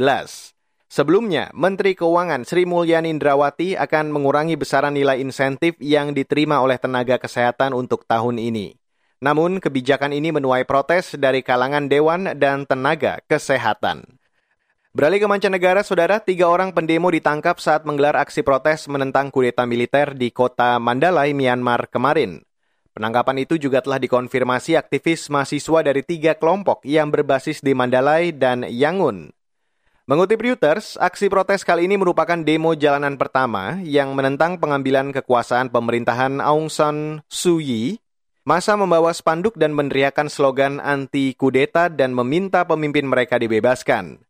Sebelumnya, 0.87 1.51
Menteri 1.51 1.99
Keuangan 1.99 2.47
Sri 2.47 2.63
Mulyani 2.63 3.11
Indrawati 3.11 3.75
akan 3.75 4.15
mengurangi 4.15 4.55
besaran 4.55 4.95
nilai 4.95 5.19
insentif 5.19 5.75
yang 5.83 6.15
diterima 6.15 6.63
oleh 6.63 6.79
tenaga 6.79 7.19
kesehatan 7.19 7.75
untuk 7.75 8.07
tahun 8.07 8.39
ini. 8.39 8.79
Namun, 9.19 9.59
kebijakan 9.59 10.15
ini 10.15 10.31
menuai 10.31 10.63
protes 10.63 11.19
dari 11.19 11.43
kalangan 11.43 11.91
dewan 11.91 12.39
dan 12.39 12.69
tenaga 12.71 13.19
kesehatan. 13.27 14.21
Beralih 14.97 15.21
ke 15.21 15.29
mancanegara, 15.29 15.85
saudara, 15.85 16.25
tiga 16.25 16.49
orang 16.49 16.73
pendemo 16.73 17.13
ditangkap 17.13 17.61
saat 17.61 17.85
menggelar 17.85 18.17
aksi 18.17 18.41
protes 18.41 18.89
menentang 18.89 19.29
kudeta 19.29 19.69
militer 19.69 20.17
di 20.17 20.33
kota 20.33 20.81
Mandalay, 20.81 21.37
Myanmar 21.37 21.93
kemarin. 21.93 22.41
Penangkapan 22.97 23.45
itu 23.45 23.61
juga 23.61 23.85
telah 23.85 24.01
dikonfirmasi 24.01 24.73
aktivis 24.73 25.29
mahasiswa 25.29 25.85
dari 25.85 26.01
tiga 26.01 26.33
kelompok 26.33 26.81
yang 26.89 27.13
berbasis 27.13 27.61
di 27.61 27.77
Mandalay 27.77 28.33
dan 28.33 28.65
Yangon. 28.65 29.37
Mengutip 30.09 30.41
Reuters, 30.41 30.97
aksi 30.97 31.29
protes 31.29 31.61
kali 31.61 31.85
ini 31.85 32.01
merupakan 32.01 32.41
demo 32.41 32.73
jalanan 32.73 33.21
pertama 33.21 33.77
yang 33.85 34.17
menentang 34.17 34.57
pengambilan 34.57 35.13
kekuasaan 35.13 35.69
pemerintahan 35.77 36.41
Aung 36.41 36.73
San 36.73 37.21
Suu 37.29 37.61
Kyi. 37.61 38.01
Masa 38.49 38.81
membawa 38.81 39.13
spanduk 39.13 39.61
dan 39.61 39.77
meneriakan 39.77 40.33
slogan 40.33 40.81
anti 40.81 41.37
kudeta 41.37 41.93
dan 41.93 42.17
meminta 42.17 42.65
pemimpin 42.65 43.05
mereka 43.05 43.37
dibebaskan. 43.37 44.25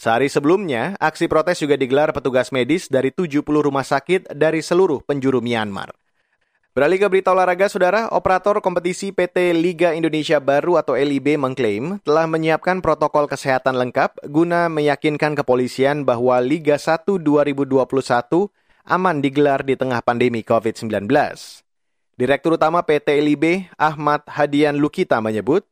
Sehari 0.00 0.32
sebelumnya, 0.32 0.96
aksi 0.96 1.28
protes 1.28 1.60
juga 1.60 1.76
digelar 1.76 2.08
petugas 2.16 2.48
medis 2.56 2.88
dari 2.88 3.12
70 3.12 3.44
rumah 3.44 3.84
sakit 3.84 4.32
dari 4.32 4.64
seluruh 4.64 5.04
penjuru 5.04 5.44
Myanmar. 5.44 5.92
Beralih 6.72 7.04
ke 7.04 7.06
berita 7.12 7.36
olahraga, 7.36 7.68
saudara, 7.68 8.08
operator 8.08 8.64
kompetisi 8.64 9.12
PT 9.12 9.52
Liga 9.52 9.92
Indonesia 9.92 10.40
Baru 10.40 10.80
atau 10.80 10.96
LIB 10.96 11.36
mengklaim 11.36 12.00
telah 12.00 12.24
menyiapkan 12.24 12.80
protokol 12.80 13.28
kesehatan 13.28 13.76
lengkap 13.76 14.24
guna 14.32 14.72
meyakinkan 14.72 15.36
kepolisian 15.36 16.08
bahwa 16.08 16.40
Liga 16.40 16.80
1 16.80 17.04
2021 17.20 17.84
aman 18.88 19.16
digelar 19.20 19.60
di 19.68 19.76
tengah 19.76 20.00
pandemi 20.00 20.40
COVID-19. 20.40 21.12
Direktur 22.16 22.56
Utama 22.56 22.80
PT 22.88 23.20
LIB, 23.20 23.68
Ahmad 23.76 24.24
Hadian 24.24 24.80
Lukita 24.80 25.20
menyebut, 25.20 25.68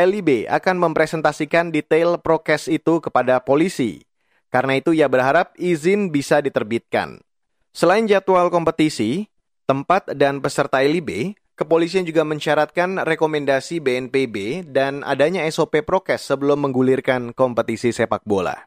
LIB 0.00 0.48
akan 0.48 0.90
mempresentasikan 0.90 1.68
detail 1.68 2.16
prokes 2.16 2.66
itu 2.66 3.04
kepada 3.04 3.40
polisi. 3.44 4.04
Karena 4.50 4.80
itu 4.80 4.90
ia 4.96 5.06
berharap 5.06 5.54
izin 5.60 6.10
bisa 6.10 6.42
diterbitkan. 6.42 7.22
Selain 7.70 8.02
jadwal 8.08 8.50
kompetisi, 8.50 9.30
tempat 9.70 10.10
dan 10.18 10.42
peserta 10.42 10.82
LIB, 10.82 11.38
kepolisian 11.54 12.02
juga 12.02 12.26
mensyaratkan 12.26 13.06
rekomendasi 13.06 13.78
BNPB 13.78 14.66
dan 14.66 15.06
adanya 15.06 15.46
SOP 15.46 15.86
prokes 15.86 16.26
sebelum 16.26 16.66
menggulirkan 16.66 17.30
kompetisi 17.30 17.94
sepak 17.94 18.26
bola. 18.26 18.66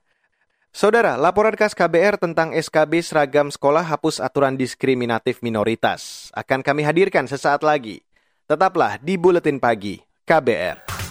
Saudara, 0.73 1.19
laporan 1.21 1.53
khas 1.53 1.77
KBR 1.77 2.17
tentang 2.17 2.49
SKB 2.49 3.05
seragam 3.05 3.53
sekolah 3.53 3.85
hapus 3.85 4.17
aturan 4.17 4.57
diskriminatif 4.57 5.45
minoritas 5.45 6.33
akan 6.33 6.65
kami 6.65 6.81
hadirkan 6.81 7.29
sesaat 7.29 7.61
lagi. 7.61 8.01
Tetaplah 8.49 8.97
di 8.97 9.13
Buletin 9.19 9.61
Pagi 9.61 10.01
KBR. 10.25 11.02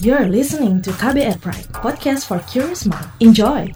You're 0.00 0.32
listening 0.32 0.80
to 0.88 0.96
KBR 0.96 1.44
Pride, 1.44 1.68
podcast 1.76 2.24
for 2.24 2.40
curious 2.48 2.88
mind. 2.88 3.04
Enjoy! 3.20 3.68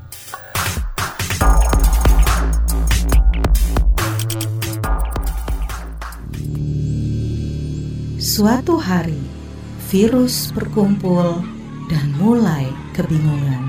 Suatu 8.17 8.81
hari, 8.81 9.21
virus 9.93 10.49
berkumpul 10.57 11.45
dan 11.93 12.17
mulai 12.17 12.73
kebingungan. 12.97 13.69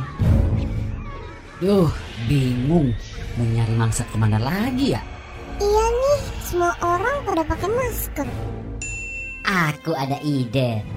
Duh, 1.60 1.92
bingung. 2.32 2.96
Mau 3.36 3.44
nyari 3.52 3.76
mangsa 3.76 4.08
ke 4.08 4.16
mana 4.16 4.40
lagi 4.40 4.96
ya? 4.96 5.04
Iya 5.60 5.86
nih, 5.92 6.22
semua 6.40 6.72
orang 6.80 7.20
pada 7.28 7.44
pakai 7.44 7.68
masker. 7.68 8.28
Aku 9.44 9.92
ada 9.92 10.16
ide. 10.24 10.88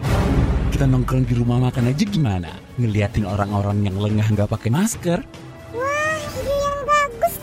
Kita 0.69 0.85
nongkrong 0.85 1.25
di 1.25 1.33
rumah 1.33 1.59
makan 1.59 1.89
aja 1.89 2.05
gimana? 2.05 2.53
Ngeliatin 2.77 3.25
orang-orang 3.25 3.89
yang 3.89 3.97
lengah 3.97 4.29
nggak 4.29 4.53
pakai 4.53 4.69
masker? 4.69 5.19
Wah, 5.73 6.17
ide 6.39 6.55
yang 6.55 6.81
bagus. 6.85 7.35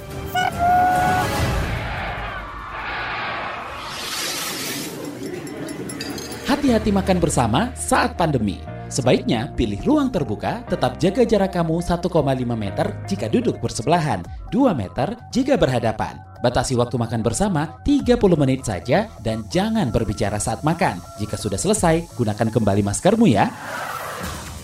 Hati-hati 6.46 6.94
makan 6.94 7.18
bersama 7.18 7.74
saat 7.74 8.14
pandemi. 8.14 8.62
Sebaiknya 8.86 9.50
pilih 9.58 9.82
ruang 9.82 10.14
terbuka, 10.14 10.62
tetap 10.70 11.02
jaga 11.02 11.26
jarak 11.26 11.58
kamu 11.58 11.82
1,5 11.82 12.06
meter 12.54 12.94
jika 13.10 13.26
duduk 13.26 13.58
bersebelahan, 13.58 14.22
2 14.56 14.72
meter 14.72 15.20
jika 15.36 15.60
berhadapan. 15.60 16.24
Batasi 16.40 16.80
waktu 16.80 16.96
makan 16.96 17.20
bersama 17.20 17.76
30 17.84 18.16
menit 18.40 18.64
saja 18.64 19.12
dan 19.20 19.44
jangan 19.52 19.92
berbicara 19.92 20.40
saat 20.40 20.64
makan. 20.64 21.04
Jika 21.20 21.36
sudah 21.36 21.60
selesai, 21.60 22.08
gunakan 22.16 22.48
kembali 22.48 22.80
maskermu 22.80 23.28
ya. 23.28 23.52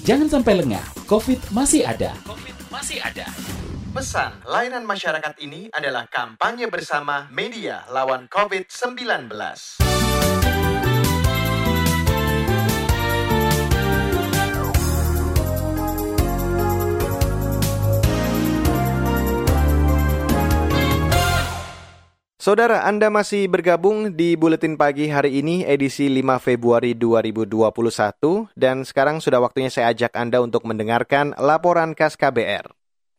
Jangan 0.08 0.32
sampai 0.32 0.64
lengah, 0.64 0.86
COVID 1.12 1.52
masih 1.52 1.84
ada. 1.84 2.16
COVID 2.24 2.72
masih 2.72 3.04
ada. 3.04 3.28
Pesan 3.92 4.40
layanan 4.48 4.88
masyarakat 4.88 5.36
ini 5.44 5.68
adalah 5.76 6.08
kampanye 6.08 6.72
bersama 6.72 7.28
media 7.28 7.84
lawan 7.92 8.32
COVID-19. 8.32 9.91
Saudara, 22.42 22.90
Anda 22.90 23.14
masih 23.14 23.46
bergabung 23.46 24.18
di 24.18 24.34
Buletin 24.34 24.74
Pagi 24.74 25.06
hari 25.14 25.46
ini 25.46 25.62
edisi 25.62 26.10
5 26.10 26.42
Februari 26.42 26.98
2021 26.98 27.46
dan 28.58 28.82
sekarang 28.82 29.22
sudah 29.22 29.38
waktunya 29.46 29.70
saya 29.70 29.94
ajak 29.94 30.10
Anda 30.18 30.42
untuk 30.42 30.66
mendengarkan 30.66 31.38
laporan 31.38 31.94
khas 31.94 32.18
KBR. 32.18 32.66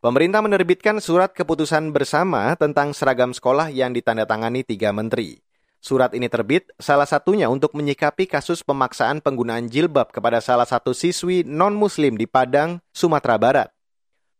Pemerintah 0.02 0.42
menerbitkan 0.42 0.98
surat 0.98 1.30
keputusan 1.38 1.94
bersama 1.94 2.58
tentang 2.58 2.90
seragam 2.90 3.30
sekolah 3.30 3.70
yang 3.70 3.94
ditandatangani 3.94 4.66
tiga 4.66 4.90
menteri. 4.90 5.38
Surat 5.78 6.18
ini 6.18 6.26
terbit 6.26 6.74
salah 6.82 7.06
satunya 7.06 7.46
untuk 7.46 7.78
menyikapi 7.78 8.26
kasus 8.26 8.66
pemaksaan 8.66 9.22
penggunaan 9.22 9.70
jilbab 9.70 10.10
kepada 10.10 10.42
salah 10.42 10.66
satu 10.66 10.98
siswi 10.98 11.46
non-muslim 11.46 12.18
di 12.18 12.26
Padang, 12.26 12.82
Sumatera 12.90 13.38
Barat. 13.38 13.70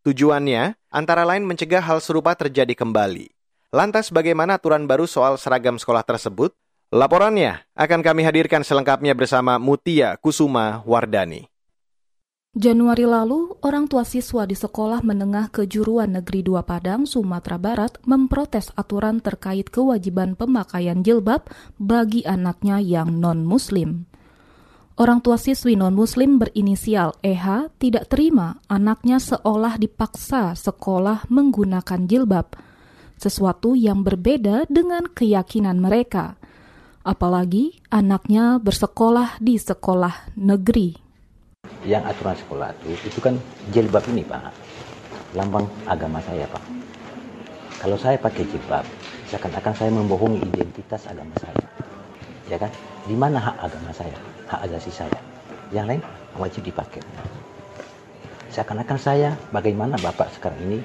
Tujuannya 0.03 0.75
antara 0.91 1.23
lain 1.23 1.47
mencegah 1.47 1.87
hal 1.87 2.03
serupa 2.03 2.35
terjadi 2.35 2.75
kembali. 2.75 3.42
Lantas 3.73 4.12
bagaimana 4.12 4.61
aturan 4.61 4.85
baru 4.85 5.09
soal 5.09 5.41
seragam 5.41 5.81
sekolah 5.81 6.05
tersebut? 6.05 6.52
Laporannya 6.93 7.64
akan 7.73 8.05
kami 8.05 8.21
hadirkan 8.21 8.61
selengkapnya 8.61 9.17
bersama 9.17 9.57
Mutia 9.57 10.21
Kusuma 10.21 10.85
Wardani. 10.85 11.49
Januari 12.52 13.09
lalu, 13.09 13.57
orang 13.64 13.88
tua 13.88 14.05
siswa 14.05 14.45
di 14.45 14.52
sekolah 14.52 15.00
menengah 15.00 15.49
kejuruan 15.49 16.21
negeri 16.21 16.45
2 16.45 16.61
Padang, 16.69 17.09
Sumatera 17.09 17.57
Barat 17.57 17.97
memprotes 18.05 18.69
aturan 18.76 19.25
terkait 19.25 19.73
kewajiban 19.73 20.37
pemakaian 20.37 21.00
jilbab 21.00 21.49
bagi 21.81 22.29
anaknya 22.29 22.76
yang 22.76 23.25
non-muslim. 23.25 24.05
Orang 25.00 25.25
tua 25.25 25.41
siswi 25.41 25.81
non-muslim 25.81 26.37
berinisial 26.37 27.17
EH 27.25 27.73
tidak 27.81 28.12
terima 28.12 28.61
anaknya 28.69 29.17
seolah 29.17 29.81
dipaksa 29.81 30.52
sekolah 30.52 31.25
menggunakan 31.33 32.05
jilbab– 32.05 32.52
sesuatu 33.23 33.79
yang 33.79 34.02
berbeda 34.02 34.67
dengan 34.67 35.07
keyakinan 35.07 35.79
mereka. 35.79 36.35
Apalagi 37.07 37.79
anaknya 37.87 38.59
bersekolah 38.59 39.38
di 39.38 39.55
sekolah 39.59 40.35
negeri. 40.35 40.99
Yang 41.87 42.02
aturan 42.14 42.37
sekolah 42.38 42.69
itu, 42.83 42.91
itu 43.07 43.19
kan 43.23 43.35
jilbab 43.71 44.02
ini 44.11 44.26
Pak, 44.26 44.50
lambang 45.38 45.67
agama 45.87 46.19
saya 46.26 46.47
Pak. 46.50 46.62
Kalau 47.83 47.99
saya 47.99 48.19
pakai 48.19 48.47
jilbab, 48.47 48.87
seakan-akan 49.31 49.75
saya 49.75 49.91
membohongi 49.91 50.43
identitas 50.43 51.07
agama 51.07 51.35
saya. 51.38 51.59
Ya 52.47 52.59
kan? 52.59 52.71
Di 53.07 53.19
mana 53.19 53.43
hak 53.43 53.57
agama 53.59 53.91
saya, 53.91 54.14
hak 54.47 54.61
agasi 54.71 54.91
saya? 54.95 55.19
Yang 55.75 55.87
lain 55.99 56.02
wajib 56.38 56.62
dipakai. 56.62 57.02
Seakan-akan 58.55 58.99
saya, 59.00 59.35
bagaimana 59.50 59.99
Bapak 59.99 60.31
sekarang 60.38 60.61
ini 60.71 60.79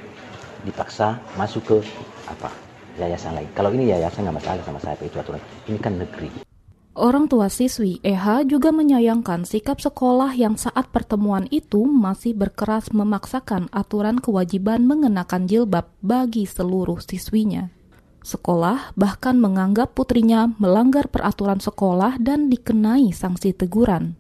dipaksa 0.67 1.15
masuk 1.39 1.63
ke 1.63 1.77
apa 2.27 2.51
yayasan 2.99 3.37
lain. 3.37 3.49
Kalau 3.55 3.71
ini 3.71 3.93
yayasan 3.93 4.27
nggak 4.27 4.37
masalah 4.43 4.63
sama 4.67 4.79
saya 4.83 4.99
itu 4.99 5.15
aturan. 5.15 5.39
Ini 5.69 5.79
kan 5.79 5.95
negeri. 5.95 6.29
Orang 6.97 7.29
tua 7.29 7.45
siswi 7.45 8.01
EH 8.01 8.49
juga 8.49 8.73
menyayangkan 8.73 9.45
sikap 9.45 9.77
sekolah 9.77 10.33
yang 10.33 10.57
saat 10.57 10.89
pertemuan 10.89 11.45
itu 11.53 11.85
masih 11.85 12.33
berkeras 12.33 12.89
memaksakan 12.89 13.69
aturan 13.69 14.17
kewajiban 14.17 14.81
mengenakan 14.81 15.45
jilbab 15.45 15.93
bagi 16.01 16.49
seluruh 16.49 16.97
siswinya. 16.97 17.69
Sekolah 18.25 18.97
bahkan 18.97 19.37
menganggap 19.37 19.93
putrinya 19.93 20.49
melanggar 20.57 21.05
peraturan 21.05 21.61
sekolah 21.61 22.17
dan 22.17 22.49
dikenai 22.49 23.13
sanksi 23.13 23.53
teguran. 23.53 24.17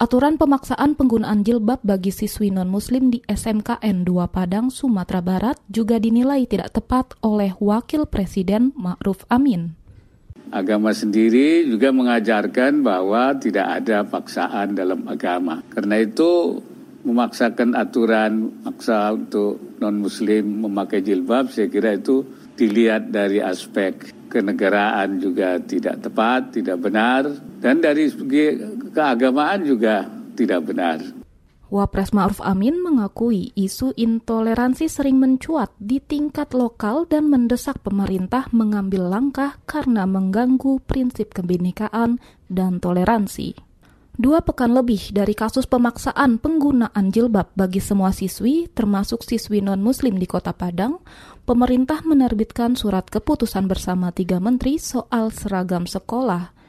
Aturan 0.00 0.40
pemaksaan 0.40 0.96
penggunaan 0.96 1.44
jilbab 1.44 1.84
bagi 1.84 2.08
siswi 2.08 2.48
non-muslim 2.48 3.12
di 3.12 3.20
SMKN 3.28 4.08
2 4.08 4.32
Padang, 4.32 4.72
Sumatera 4.72 5.20
Barat 5.20 5.60
juga 5.68 6.00
dinilai 6.00 6.48
tidak 6.48 6.72
tepat 6.72 7.20
oleh 7.20 7.52
Wakil 7.60 8.08
Presiden 8.08 8.72
Ma'ruf 8.80 9.28
Amin. 9.28 9.76
Agama 10.56 10.96
sendiri 10.96 11.68
juga 11.68 11.92
mengajarkan 11.92 12.80
bahwa 12.80 13.36
tidak 13.36 13.84
ada 13.84 14.00
paksaan 14.08 14.72
dalam 14.72 15.04
agama. 15.04 15.60
Karena 15.68 16.00
itu 16.00 16.64
memaksakan 17.04 17.76
aturan 17.76 18.56
maksa 18.64 19.12
untuk 19.12 19.76
non-muslim 19.84 20.64
memakai 20.64 21.04
jilbab, 21.04 21.52
saya 21.52 21.68
kira 21.68 22.00
itu 22.00 22.24
dilihat 22.56 23.12
dari 23.12 23.44
aspek 23.44 24.16
kenegaraan 24.32 25.20
juga 25.20 25.60
tidak 25.60 26.08
tepat, 26.08 26.56
tidak 26.56 26.80
benar, 26.80 27.28
dan 27.60 27.84
dari 27.84 28.08
segi 28.08 28.46
keagamaan 28.90 29.62
juga 29.64 30.06
tidak 30.34 30.70
benar. 30.70 30.98
Wapres 31.70 32.10
Ma'ruf 32.10 32.42
Amin 32.42 32.82
mengakui 32.82 33.54
isu 33.54 33.94
intoleransi 33.94 34.90
sering 34.90 35.22
mencuat 35.22 35.70
di 35.78 36.02
tingkat 36.02 36.50
lokal 36.50 37.06
dan 37.06 37.30
mendesak 37.30 37.78
pemerintah 37.86 38.50
mengambil 38.50 39.06
langkah 39.06 39.54
karena 39.70 40.02
mengganggu 40.02 40.82
prinsip 40.82 41.30
kebinekaan 41.30 42.18
dan 42.50 42.82
toleransi. 42.82 43.54
Dua 44.18 44.42
pekan 44.42 44.74
lebih 44.74 45.14
dari 45.14 45.32
kasus 45.32 45.70
pemaksaan 45.70 46.42
penggunaan 46.42 47.14
jilbab 47.14 47.54
bagi 47.54 47.78
semua 47.78 48.10
siswi, 48.10 48.66
termasuk 48.66 49.22
siswi 49.22 49.62
non-muslim 49.62 50.18
di 50.18 50.26
kota 50.26 50.50
Padang, 50.50 50.98
pemerintah 51.46 52.02
menerbitkan 52.02 52.74
surat 52.74 53.06
keputusan 53.06 53.70
bersama 53.70 54.10
tiga 54.10 54.42
menteri 54.42 54.82
soal 54.82 55.30
seragam 55.30 55.86
sekolah– 55.86 56.50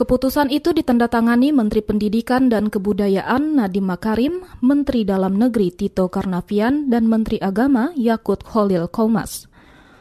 Keputusan 0.00 0.48
itu 0.48 0.72
ditandatangani 0.72 1.52
Menteri 1.52 1.84
Pendidikan 1.84 2.48
dan 2.48 2.72
Kebudayaan 2.72 3.60
Nadiem 3.60 3.84
Makarim, 3.84 4.48
Menteri 4.64 5.04
Dalam 5.04 5.36
Negeri 5.36 5.68
Tito 5.76 6.08
Karnavian, 6.08 6.88
dan 6.88 7.04
Menteri 7.04 7.36
Agama 7.36 7.92
Yakut 7.92 8.40
Khalil 8.40 8.88
Komas. 8.88 9.44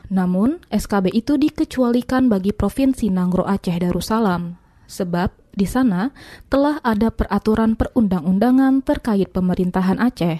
Namun, 0.07 0.63
SKB 0.71 1.11
itu 1.11 1.35
dikecualikan 1.35 2.31
bagi 2.31 2.55
Provinsi 2.55 3.11
Nangro 3.11 3.43
Aceh 3.43 3.75
Darussalam, 3.75 4.55
sebab 4.87 5.35
di 5.51 5.67
sana 5.67 6.15
telah 6.47 6.79
ada 6.79 7.11
peraturan 7.11 7.75
perundang-undangan 7.75 8.79
terkait 8.87 9.35
pemerintahan 9.35 9.99
Aceh. 9.99 10.39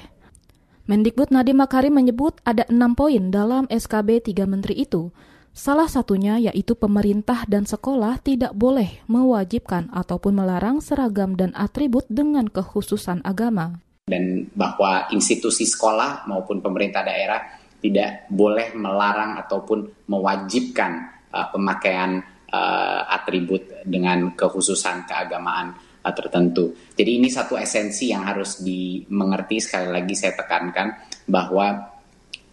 Mendikbud 0.88 1.36
Nadiem 1.36 1.60
Makarim 1.60 2.00
menyebut 2.00 2.40
ada 2.48 2.64
enam 2.72 2.96
poin 2.96 3.28
dalam 3.28 3.68
SKB 3.68 4.24
tiga 4.24 4.48
menteri 4.48 4.80
itu, 4.88 5.12
Salah 5.50 5.90
satunya 5.90 6.40
yaitu 6.40 6.78
pemerintah 6.78 7.44
dan 7.50 7.66
sekolah 7.68 8.22
tidak 8.22 8.56
boleh 8.56 9.02
mewajibkan 9.10 9.90
ataupun 9.92 10.40
melarang 10.40 10.80
seragam 10.80 11.36
dan 11.36 11.52
atribut 11.58 12.06
dengan 12.08 12.48
kekhususan 12.48 13.26
agama. 13.26 13.82
Dan 14.08 14.50
bahwa 14.56 15.10
institusi 15.14 15.68
sekolah 15.70 16.26
maupun 16.26 16.64
pemerintah 16.64 17.06
daerah 17.06 17.60
tidak 17.80 18.28
boleh 18.32 18.76
melarang 18.76 19.40
ataupun 19.40 20.08
mewajibkan 20.10 21.24
uh, 21.32 21.48
pemakaian 21.54 22.20
uh, 22.52 23.02
atribut 23.08 23.86
dengan 23.86 24.36
kekhususan 24.36 25.08
keagamaan 25.08 25.76
uh, 26.04 26.14
tertentu. 26.14 26.76
Jadi 26.94 27.22
ini 27.22 27.30
satu 27.32 27.56
esensi 27.56 28.12
yang 28.12 28.28
harus 28.28 28.60
dimengerti 28.60 29.64
sekali 29.64 29.90
lagi 29.94 30.14
saya 30.18 30.36
tekankan 30.36 30.88
bahwa 31.30 31.96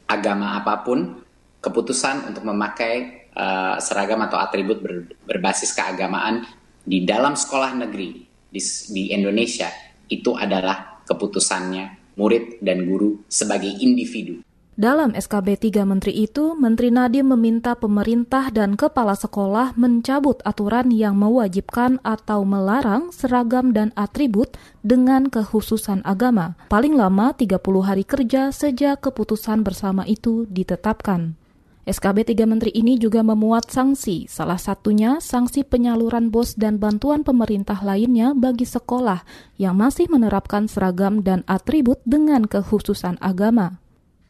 agama 0.07 0.61
apa 0.63 0.87
pun 0.87 1.26
keputusan 1.67 2.31
untuk 2.31 2.47
memakai 2.47 3.27
uh, 3.35 3.83
seragam 3.83 4.23
atau 4.23 4.39
atribut 4.39 4.79
ber, 4.79 5.11
berbasis 5.27 5.75
keagamaan 5.75 6.47
di 6.87 7.03
dalam 7.03 7.35
sekolah 7.35 7.75
negeri 7.75 8.23
di, 8.47 8.61
di 8.95 9.11
Indonesia 9.11 9.67
itu 10.07 10.39
adalah 10.39 11.03
keputusannya 11.03 12.15
murid 12.15 12.63
dan 12.63 12.87
guru 12.87 13.27
sebagai 13.27 13.69
individu. 13.83 14.47
Dalam 14.77 15.17
SKB 15.17 15.73
3 15.73 15.89
Menteri 15.89 16.13
itu, 16.29 16.53
Menteri 16.53 16.93
Nadiem 16.93 17.25
meminta 17.25 17.73
pemerintah 17.73 18.53
dan 18.53 18.77
kepala 18.77 19.17
sekolah 19.17 19.73
mencabut 19.73 20.45
aturan 20.45 20.93
yang 20.93 21.17
mewajibkan 21.17 21.97
atau 22.05 22.45
melarang 22.45 23.09
seragam 23.09 23.73
dan 23.73 23.97
atribut 23.97 24.53
dengan 24.85 25.33
kekhususan 25.33 26.05
agama, 26.05 26.61
paling 26.69 26.93
lama 26.93 27.33
30 27.33 27.57
hari 27.89 28.05
kerja 28.05 28.53
sejak 28.53 29.01
keputusan 29.01 29.65
bersama 29.65 30.05
itu 30.05 30.45
ditetapkan. 30.53 31.41
SKB 31.87 32.35
tiga 32.35 32.51
menteri 32.51 32.75
ini 32.75 32.99
juga 32.99 33.23
memuat 33.23 33.71
sanksi, 33.71 34.27
salah 34.27 34.59
satunya 34.59 35.23
sanksi 35.23 35.63
penyaluran 35.63 36.35
bos 36.35 36.59
dan 36.59 36.83
bantuan 36.83 37.23
pemerintah 37.23 37.79
lainnya 37.79 38.35
bagi 38.35 38.67
sekolah 38.67 39.23
yang 39.55 39.79
masih 39.79 40.11
menerapkan 40.11 40.67
seragam 40.67 41.23
dan 41.23 41.47
atribut 41.47 42.03
dengan 42.03 42.43
kekhususan 42.51 43.23
agama. 43.23 43.79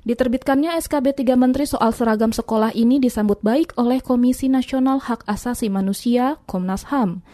Diterbitkannya 0.04 0.76
SKB 0.84 1.16
tiga 1.16 1.40
menteri 1.40 1.64
soal 1.64 1.96
seragam 1.96 2.28
sekolah 2.28 2.76
ini 2.76 3.00
disambut 3.00 3.40
baik 3.40 3.72
oleh 3.80 4.04
Komisi 4.04 4.52
Nasional 4.52 5.00
Hak 5.00 5.24
Asasi 5.24 5.72
Manusia, 5.72 6.36
Komnas 6.44 6.92
HAM. 6.92 7.24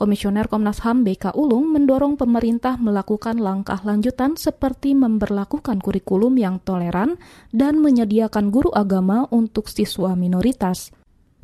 Komisioner 0.00 0.48
Komnas 0.48 0.80
HAM 0.80 1.04
BK 1.04 1.36
Ulung 1.36 1.76
mendorong 1.76 2.16
pemerintah 2.16 2.80
melakukan 2.80 3.36
langkah 3.36 3.84
lanjutan 3.84 4.32
seperti 4.32 4.96
memperlakukan 4.96 5.76
kurikulum 5.76 6.40
yang 6.40 6.56
toleran 6.64 7.20
dan 7.52 7.84
menyediakan 7.84 8.48
guru 8.48 8.72
agama 8.72 9.28
untuk 9.28 9.68
siswa 9.68 10.16
minoritas. 10.16 10.88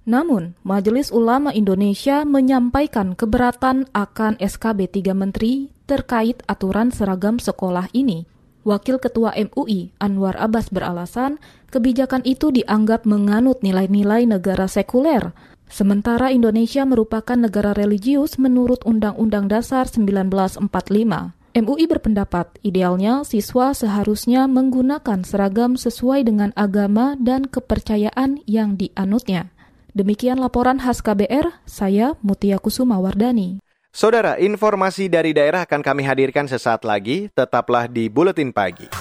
Namun, 0.09 0.57
Majelis 0.64 1.12
Ulama 1.12 1.53
Indonesia 1.53 2.25
menyampaikan 2.25 3.12
keberatan 3.12 3.92
akan 3.92 4.40
SKB 4.40 5.05
3 5.05 5.12
Menteri 5.12 5.69
terkait 5.85 6.40
aturan 6.49 6.88
seragam 6.88 7.37
sekolah 7.37 7.92
ini. 7.92 8.25
Wakil 8.64 8.97
Ketua 8.97 9.37
MUI 9.37 9.92
Anwar 10.01 10.33
Abbas 10.40 10.73
beralasan 10.73 11.37
kebijakan 11.69 12.25
itu 12.25 12.49
dianggap 12.49 13.05
menganut 13.05 13.61
nilai-nilai 13.61 14.25
negara 14.25 14.64
sekuler 14.64 15.37
Sementara 15.67 16.31
Indonesia 16.31 16.87
merupakan 16.87 17.35
negara 17.35 17.75
religius 17.75 18.39
menurut 18.39 18.87
Undang-Undang 18.87 19.51
Dasar 19.51 19.91
1945. 19.91 20.67
MUI 21.57 21.85
berpendapat 21.89 22.61
idealnya 22.61 23.25
siswa 23.25 23.73
seharusnya 23.73 24.45
menggunakan 24.45 25.25
seragam 25.25 25.75
sesuai 25.81 26.29
dengan 26.29 26.53
agama 26.53 27.17
dan 27.17 27.49
kepercayaan 27.49 28.45
yang 28.45 28.77
dianutnya. 28.77 29.49
Demikian 29.97 30.37
laporan 30.37 30.77
khas 30.77 31.01
KBR, 31.01 31.65
saya 31.65 32.15
Mutia 32.21 32.61
Kusuma 32.61 33.01
Wardani. 33.01 33.65
Saudara, 33.89 34.37
informasi 34.37 35.09
dari 35.09 35.33
daerah 35.33 35.65
akan 35.65 35.81
kami 35.81 36.05
hadirkan 36.05 36.45
sesaat 36.45 36.85
lagi, 36.85 37.33
tetaplah 37.33 37.89
di 37.89 38.13
Buletin 38.13 38.53
Pagi. 38.53 38.93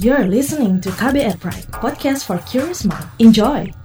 You're 0.00 0.24
listening 0.24 0.80
to 0.80 0.88
KBR 0.96 1.36
Pride, 1.36 1.68
podcast 1.68 2.24
for 2.24 2.40
curious 2.48 2.88
mind. 2.88 3.04
Enjoy! 3.20 3.77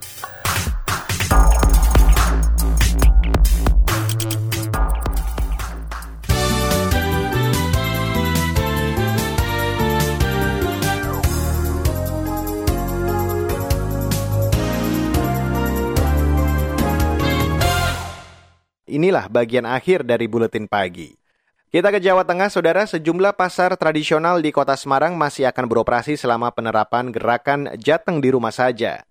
Inilah 18.94 19.26
bagian 19.26 19.66
akhir 19.66 20.06
dari 20.06 20.30
buletin 20.30 20.70
pagi. 20.70 21.18
Kita 21.74 21.90
ke 21.90 21.98
Jawa 21.98 22.22
Tengah, 22.30 22.54
saudara. 22.54 22.86
Sejumlah 22.86 23.34
pasar 23.34 23.74
tradisional 23.74 24.38
di 24.38 24.54
kota 24.54 24.78
Semarang 24.78 25.18
masih 25.18 25.50
akan 25.50 25.66
beroperasi 25.66 26.14
selama 26.14 26.54
penerapan 26.54 27.10
gerakan 27.10 27.74
Jateng 27.82 28.22
di 28.22 28.30
rumah 28.30 28.54
saja. 28.54 29.02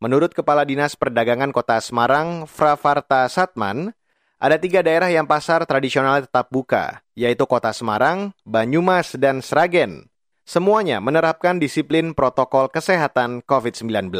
Menurut 0.00 0.32
Kepala 0.32 0.64
Dinas 0.64 0.96
Perdagangan 0.96 1.52
Kota 1.52 1.76
Semarang, 1.84 2.48
Fravarta 2.48 3.28
Satman, 3.28 3.92
ada 4.40 4.56
tiga 4.56 4.80
daerah 4.80 5.12
yang 5.12 5.28
pasar 5.28 5.68
tradisional 5.68 6.24
tetap 6.24 6.48
buka, 6.48 7.04
yaitu 7.12 7.44
Kota 7.44 7.76
Semarang, 7.76 8.32
Banyumas, 8.48 9.20
dan 9.20 9.44
Sragen. 9.44 10.08
Semuanya 10.46 11.02
menerapkan 11.02 11.58
disiplin 11.58 12.14
protokol 12.14 12.70
kesehatan 12.70 13.42
COVID-19. 13.50 14.14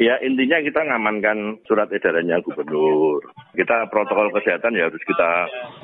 Ya 0.00 0.16
intinya 0.24 0.64
kita 0.64 0.80
ngamankan 0.80 1.60
surat 1.68 1.92
edarannya 1.92 2.40
gubernur. 2.40 3.20
Kita 3.52 3.84
protokol 3.92 4.32
kesehatan 4.32 4.72
ya 4.80 4.88
harus 4.88 5.04
kita 5.04 5.30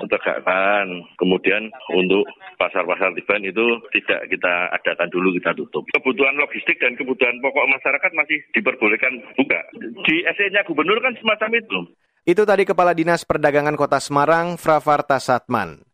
tegakkan. 0.09 0.89
Kemudian 1.21 1.69
untuk 1.93 2.25
pasar-pasar 2.57 3.13
event 3.13 3.45
itu 3.45 3.67
tidak 3.93 4.25
kita 4.33 4.73
adakan 4.73 5.13
dulu, 5.13 5.37
kita 5.37 5.53
tutup. 5.53 5.85
Kebutuhan 5.93 6.41
logistik 6.41 6.81
dan 6.81 6.97
kebutuhan 6.97 7.37
pokok 7.45 7.69
masyarakat 7.69 8.11
masih 8.17 8.41
diperbolehkan 8.57 9.21
buka. 9.37 9.61
Di 10.09 10.25
SE-nya 10.33 10.65
gubernur 10.65 10.97
kan 11.05 11.13
semacam 11.21 11.61
itu. 11.61 11.79
Itu 12.25 12.49
tadi 12.49 12.65
Kepala 12.65 12.97
Dinas 12.97 13.29
Perdagangan 13.29 13.77
Kota 13.77 14.01
Semarang, 14.01 14.57
Fravarta 14.57 15.21
Satman. 15.21 15.85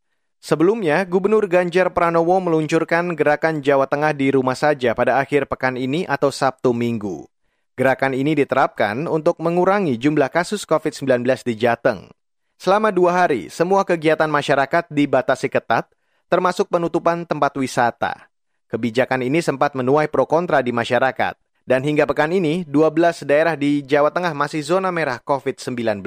Sebelumnya, 0.41 1.05
Gubernur 1.05 1.45
Ganjar 1.45 1.93
Pranowo 1.93 2.41
meluncurkan 2.41 3.13
gerakan 3.13 3.61
Jawa 3.61 3.85
Tengah 3.85 4.17
di 4.17 4.33
rumah 4.33 4.57
saja 4.57 4.97
pada 4.97 5.21
akhir 5.21 5.45
pekan 5.45 5.77
ini 5.77 6.09
atau 6.09 6.33
Sabtu 6.33 6.73
Minggu. 6.73 7.29
Gerakan 7.77 8.17
ini 8.17 8.33
diterapkan 8.33 9.05
untuk 9.05 9.37
mengurangi 9.37 10.01
jumlah 10.01 10.33
kasus 10.33 10.65
COVID-19 10.65 11.29
di 11.45 11.55
Jateng. 11.61 12.09
Selama 12.57 12.89
dua 12.89 13.25
hari, 13.25 13.53
semua 13.53 13.85
kegiatan 13.85 14.29
masyarakat 14.29 14.89
dibatasi 14.89 15.53
ketat, 15.53 15.93
termasuk 16.33 16.73
penutupan 16.73 17.29
tempat 17.29 17.57
wisata. 17.61 18.33
Kebijakan 18.73 19.21
ini 19.21 19.45
sempat 19.45 19.77
menuai 19.77 20.09
pro 20.09 20.25
kontra 20.25 20.65
di 20.65 20.73
masyarakat, 20.73 21.37
dan 21.69 21.81
hingga 21.85 22.09
pekan 22.09 22.33
ini, 22.33 22.65
12 22.65 23.29
daerah 23.29 23.61
di 23.61 23.85
Jawa 23.85 24.09
Tengah 24.09 24.33
masih 24.33 24.65
zona 24.65 24.89
merah 24.89 25.21
COVID-19. 25.21 26.01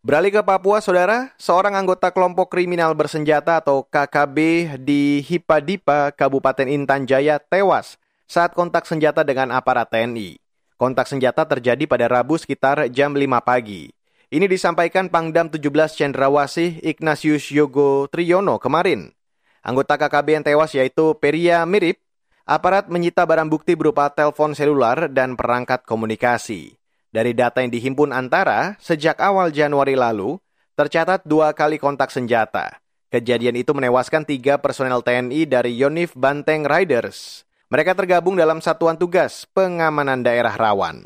Beralih 0.00 0.32
ke 0.32 0.40
Papua, 0.40 0.80
saudara, 0.80 1.28
seorang 1.36 1.76
anggota 1.76 2.08
kelompok 2.08 2.48
kriminal 2.56 2.96
bersenjata 2.96 3.60
atau 3.60 3.84
KKB 3.84 4.38
di 4.80 5.20
Hipadipa, 5.20 6.08
Kabupaten 6.16 6.64
Intan 6.72 7.04
Jaya 7.04 7.36
tewas 7.36 8.00
saat 8.24 8.56
kontak 8.56 8.88
senjata 8.88 9.28
dengan 9.28 9.52
aparat 9.52 9.92
TNI. 9.92 10.40
Kontak 10.80 11.04
senjata 11.04 11.44
terjadi 11.44 11.84
pada 11.84 12.08
Rabu 12.08 12.40
sekitar 12.40 12.88
jam 12.88 13.12
5 13.12 13.44
pagi. 13.44 13.92
Ini 14.32 14.48
disampaikan 14.48 15.12
Pangdam 15.12 15.52
17 15.52 15.68
Cendrawasih 15.92 16.80
Ignatius 16.80 17.52
Yogo 17.52 18.08
Triyono 18.08 18.56
kemarin. 18.56 19.12
Anggota 19.60 20.00
KKB 20.00 20.40
yang 20.40 20.44
tewas 20.48 20.72
yaitu 20.72 21.12
Peria 21.20 21.60
Mirip, 21.68 22.00
aparat 22.48 22.88
menyita 22.88 23.28
barang 23.28 23.52
bukti 23.52 23.76
berupa 23.76 24.08
telepon 24.08 24.56
selular 24.56 25.12
dan 25.12 25.36
perangkat 25.36 25.84
komunikasi. 25.84 26.79
Dari 27.10 27.34
data 27.34 27.58
yang 27.58 27.74
dihimpun 27.74 28.14
antara, 28.14 28.78
sejak 28.78 29.18
awal 29.18 29.50
Januari 29.50 29.98
lalu, 29.98 30.38
tercatat 30.78 31.26
dua 31.26 31.50
kali 31.50 31.74
kontak 31.74 32.14
senjata. 32.14 32.78
Kejadian 33.10 33.58
itu 33.58 33.74
menewaskan 33.74 34.22
tiga 34.22 34.62
personel 34.62 35.02
TNI 35.02 35.42
dari 35.42 35.74
Yonif 35.74 36.14
Banteng 36.14 36.62
Riders. 36.62 37.42
Mereka 37.66 37.98
tergabung 37.98 38.38
dalam 38.38 38.62
satuan 38.62 38.94
tugas 38.94 39.42
pengamanan 39.50 40.22
daerah 40.22 40.54
rawan. 40.54 41.02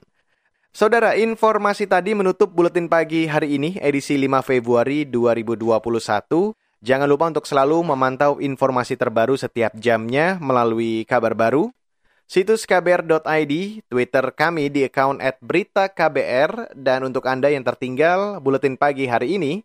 Saudara, 0.77 1.17
informasi 1.17 1.89
tadi 1.89 2.13
menutup 2.13 2.53
buletin 2.53 2.85
pagi 2.85 3.25
hari 3.25 3.57
ini, 3.57 3.81
edisi 3.81 4.21
5 4.21 4.45
Februari 4.45 5.09
2021. 5.09 6.53
Jangan 6.85 7.09
lupa 7.09 7.33
untuk 7.33 7.49
selalu 7.49 7.81
memantau 7.81 8.45
informasi 8.45 9.01
terbaru 9.01 9.41
setiap 9.41 9.73
jamnya 9.81 10.37
melalui 10.37 11.09
kabar 11.09 11.33
baru, 11.33 11.73
Situs 12.25 12.65
kbr.id, 12.65 13.53
Twitter 13.85 14.25
kami 14.33 14.73
di 14.73 14.89
account 14.89 15.21
at 15.21 15.37
berita 15.45 15.93
KBR, 15.93 16.73
dan 16.73 17.05
untuk 17.05 17.29
Anda 17.29 17.53
yang 17.53 17.69
tertinggal 17.69 18.41
buletin 18.41 18.81
pagi 18.81 19.05
hari 19.05 19.37
ini, 19.37 19.61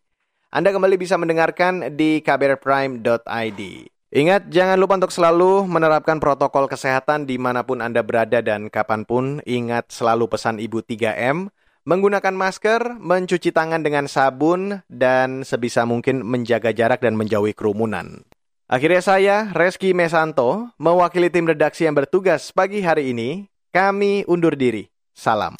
Anda 0.52 0.76
kembali 0.76 1.00
bisa 1.00 1.16
mendengarkan 1.16 1.96
di 1.96 2.20
kbrprime.id. 2.20 3.62
Ingat, 4.10 4.50
jangan 4.50 4.76
lupa 4.82 4.98
untuk 5.00 5.14
selalu 5.14 5.70
menerapkan 5.70 6.18
protokol 6.18 6.66
kesehatan 6.66 7.30
di 7.30 7.40
mana 7.40 7.64
pun 7.64 7.80
Anda 7.80 8.04
berada 8.04 8.44
dan 8.44 8.68
kapan 8.68 9.08
pun. 9.08 9.40
Ingat 9.48 9.94
selalu 9.94 10.28
pesan 10.28 10.58
Ibu 10.60 10.82
3M, 10.84 11.48
menggunakan 11.88 12.34
masker, 12.36 12.98
mencuci 13.00 13.56
tangan 13.56 13.86
dengan 13.86 14.10
sabun, 14.10 14.82
dan 14.90 15.48
sebisa 15.48 15.86
mungkin 15.88 16.28
menjaga 16.28 16.76
jarak 16.76 17.00
dan 17.06 17.16
menjauhi 17.16 17.54
kerumunan. 17.54 18.29
Akhirnya 18.70 19.02
saya, 19.02 19.38
Reski 19.50 19.98
Mesanto, 19.98 20.70
mewakili 20.78 21.34
tim 21.34 21.50
redaksi 21.50 21.90
yang 21.90 21.98
bertugas 21.98 22.54
pagi 22.54 22.86
hari 22.86 23.18
ini, 23.18 23.50
kami 23.74 24.22
undur 24.30 24.54
diri. 24.54 24.86
Salam. 25.10 25.58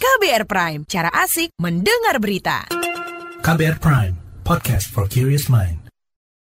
KBR 0.00 0.48
Prime, 0.48 0.88
cara 0.88 1.12
asik 1.12 1.52
mendengar 1.60 2.16
berita. 2.16 2.64
KBR 3.44 3.76
Prime, 3.76 4.16
podcast 4.40 4.88
for 4.88 5.04
curious 5.04 5.52
mind. 5.52 5.79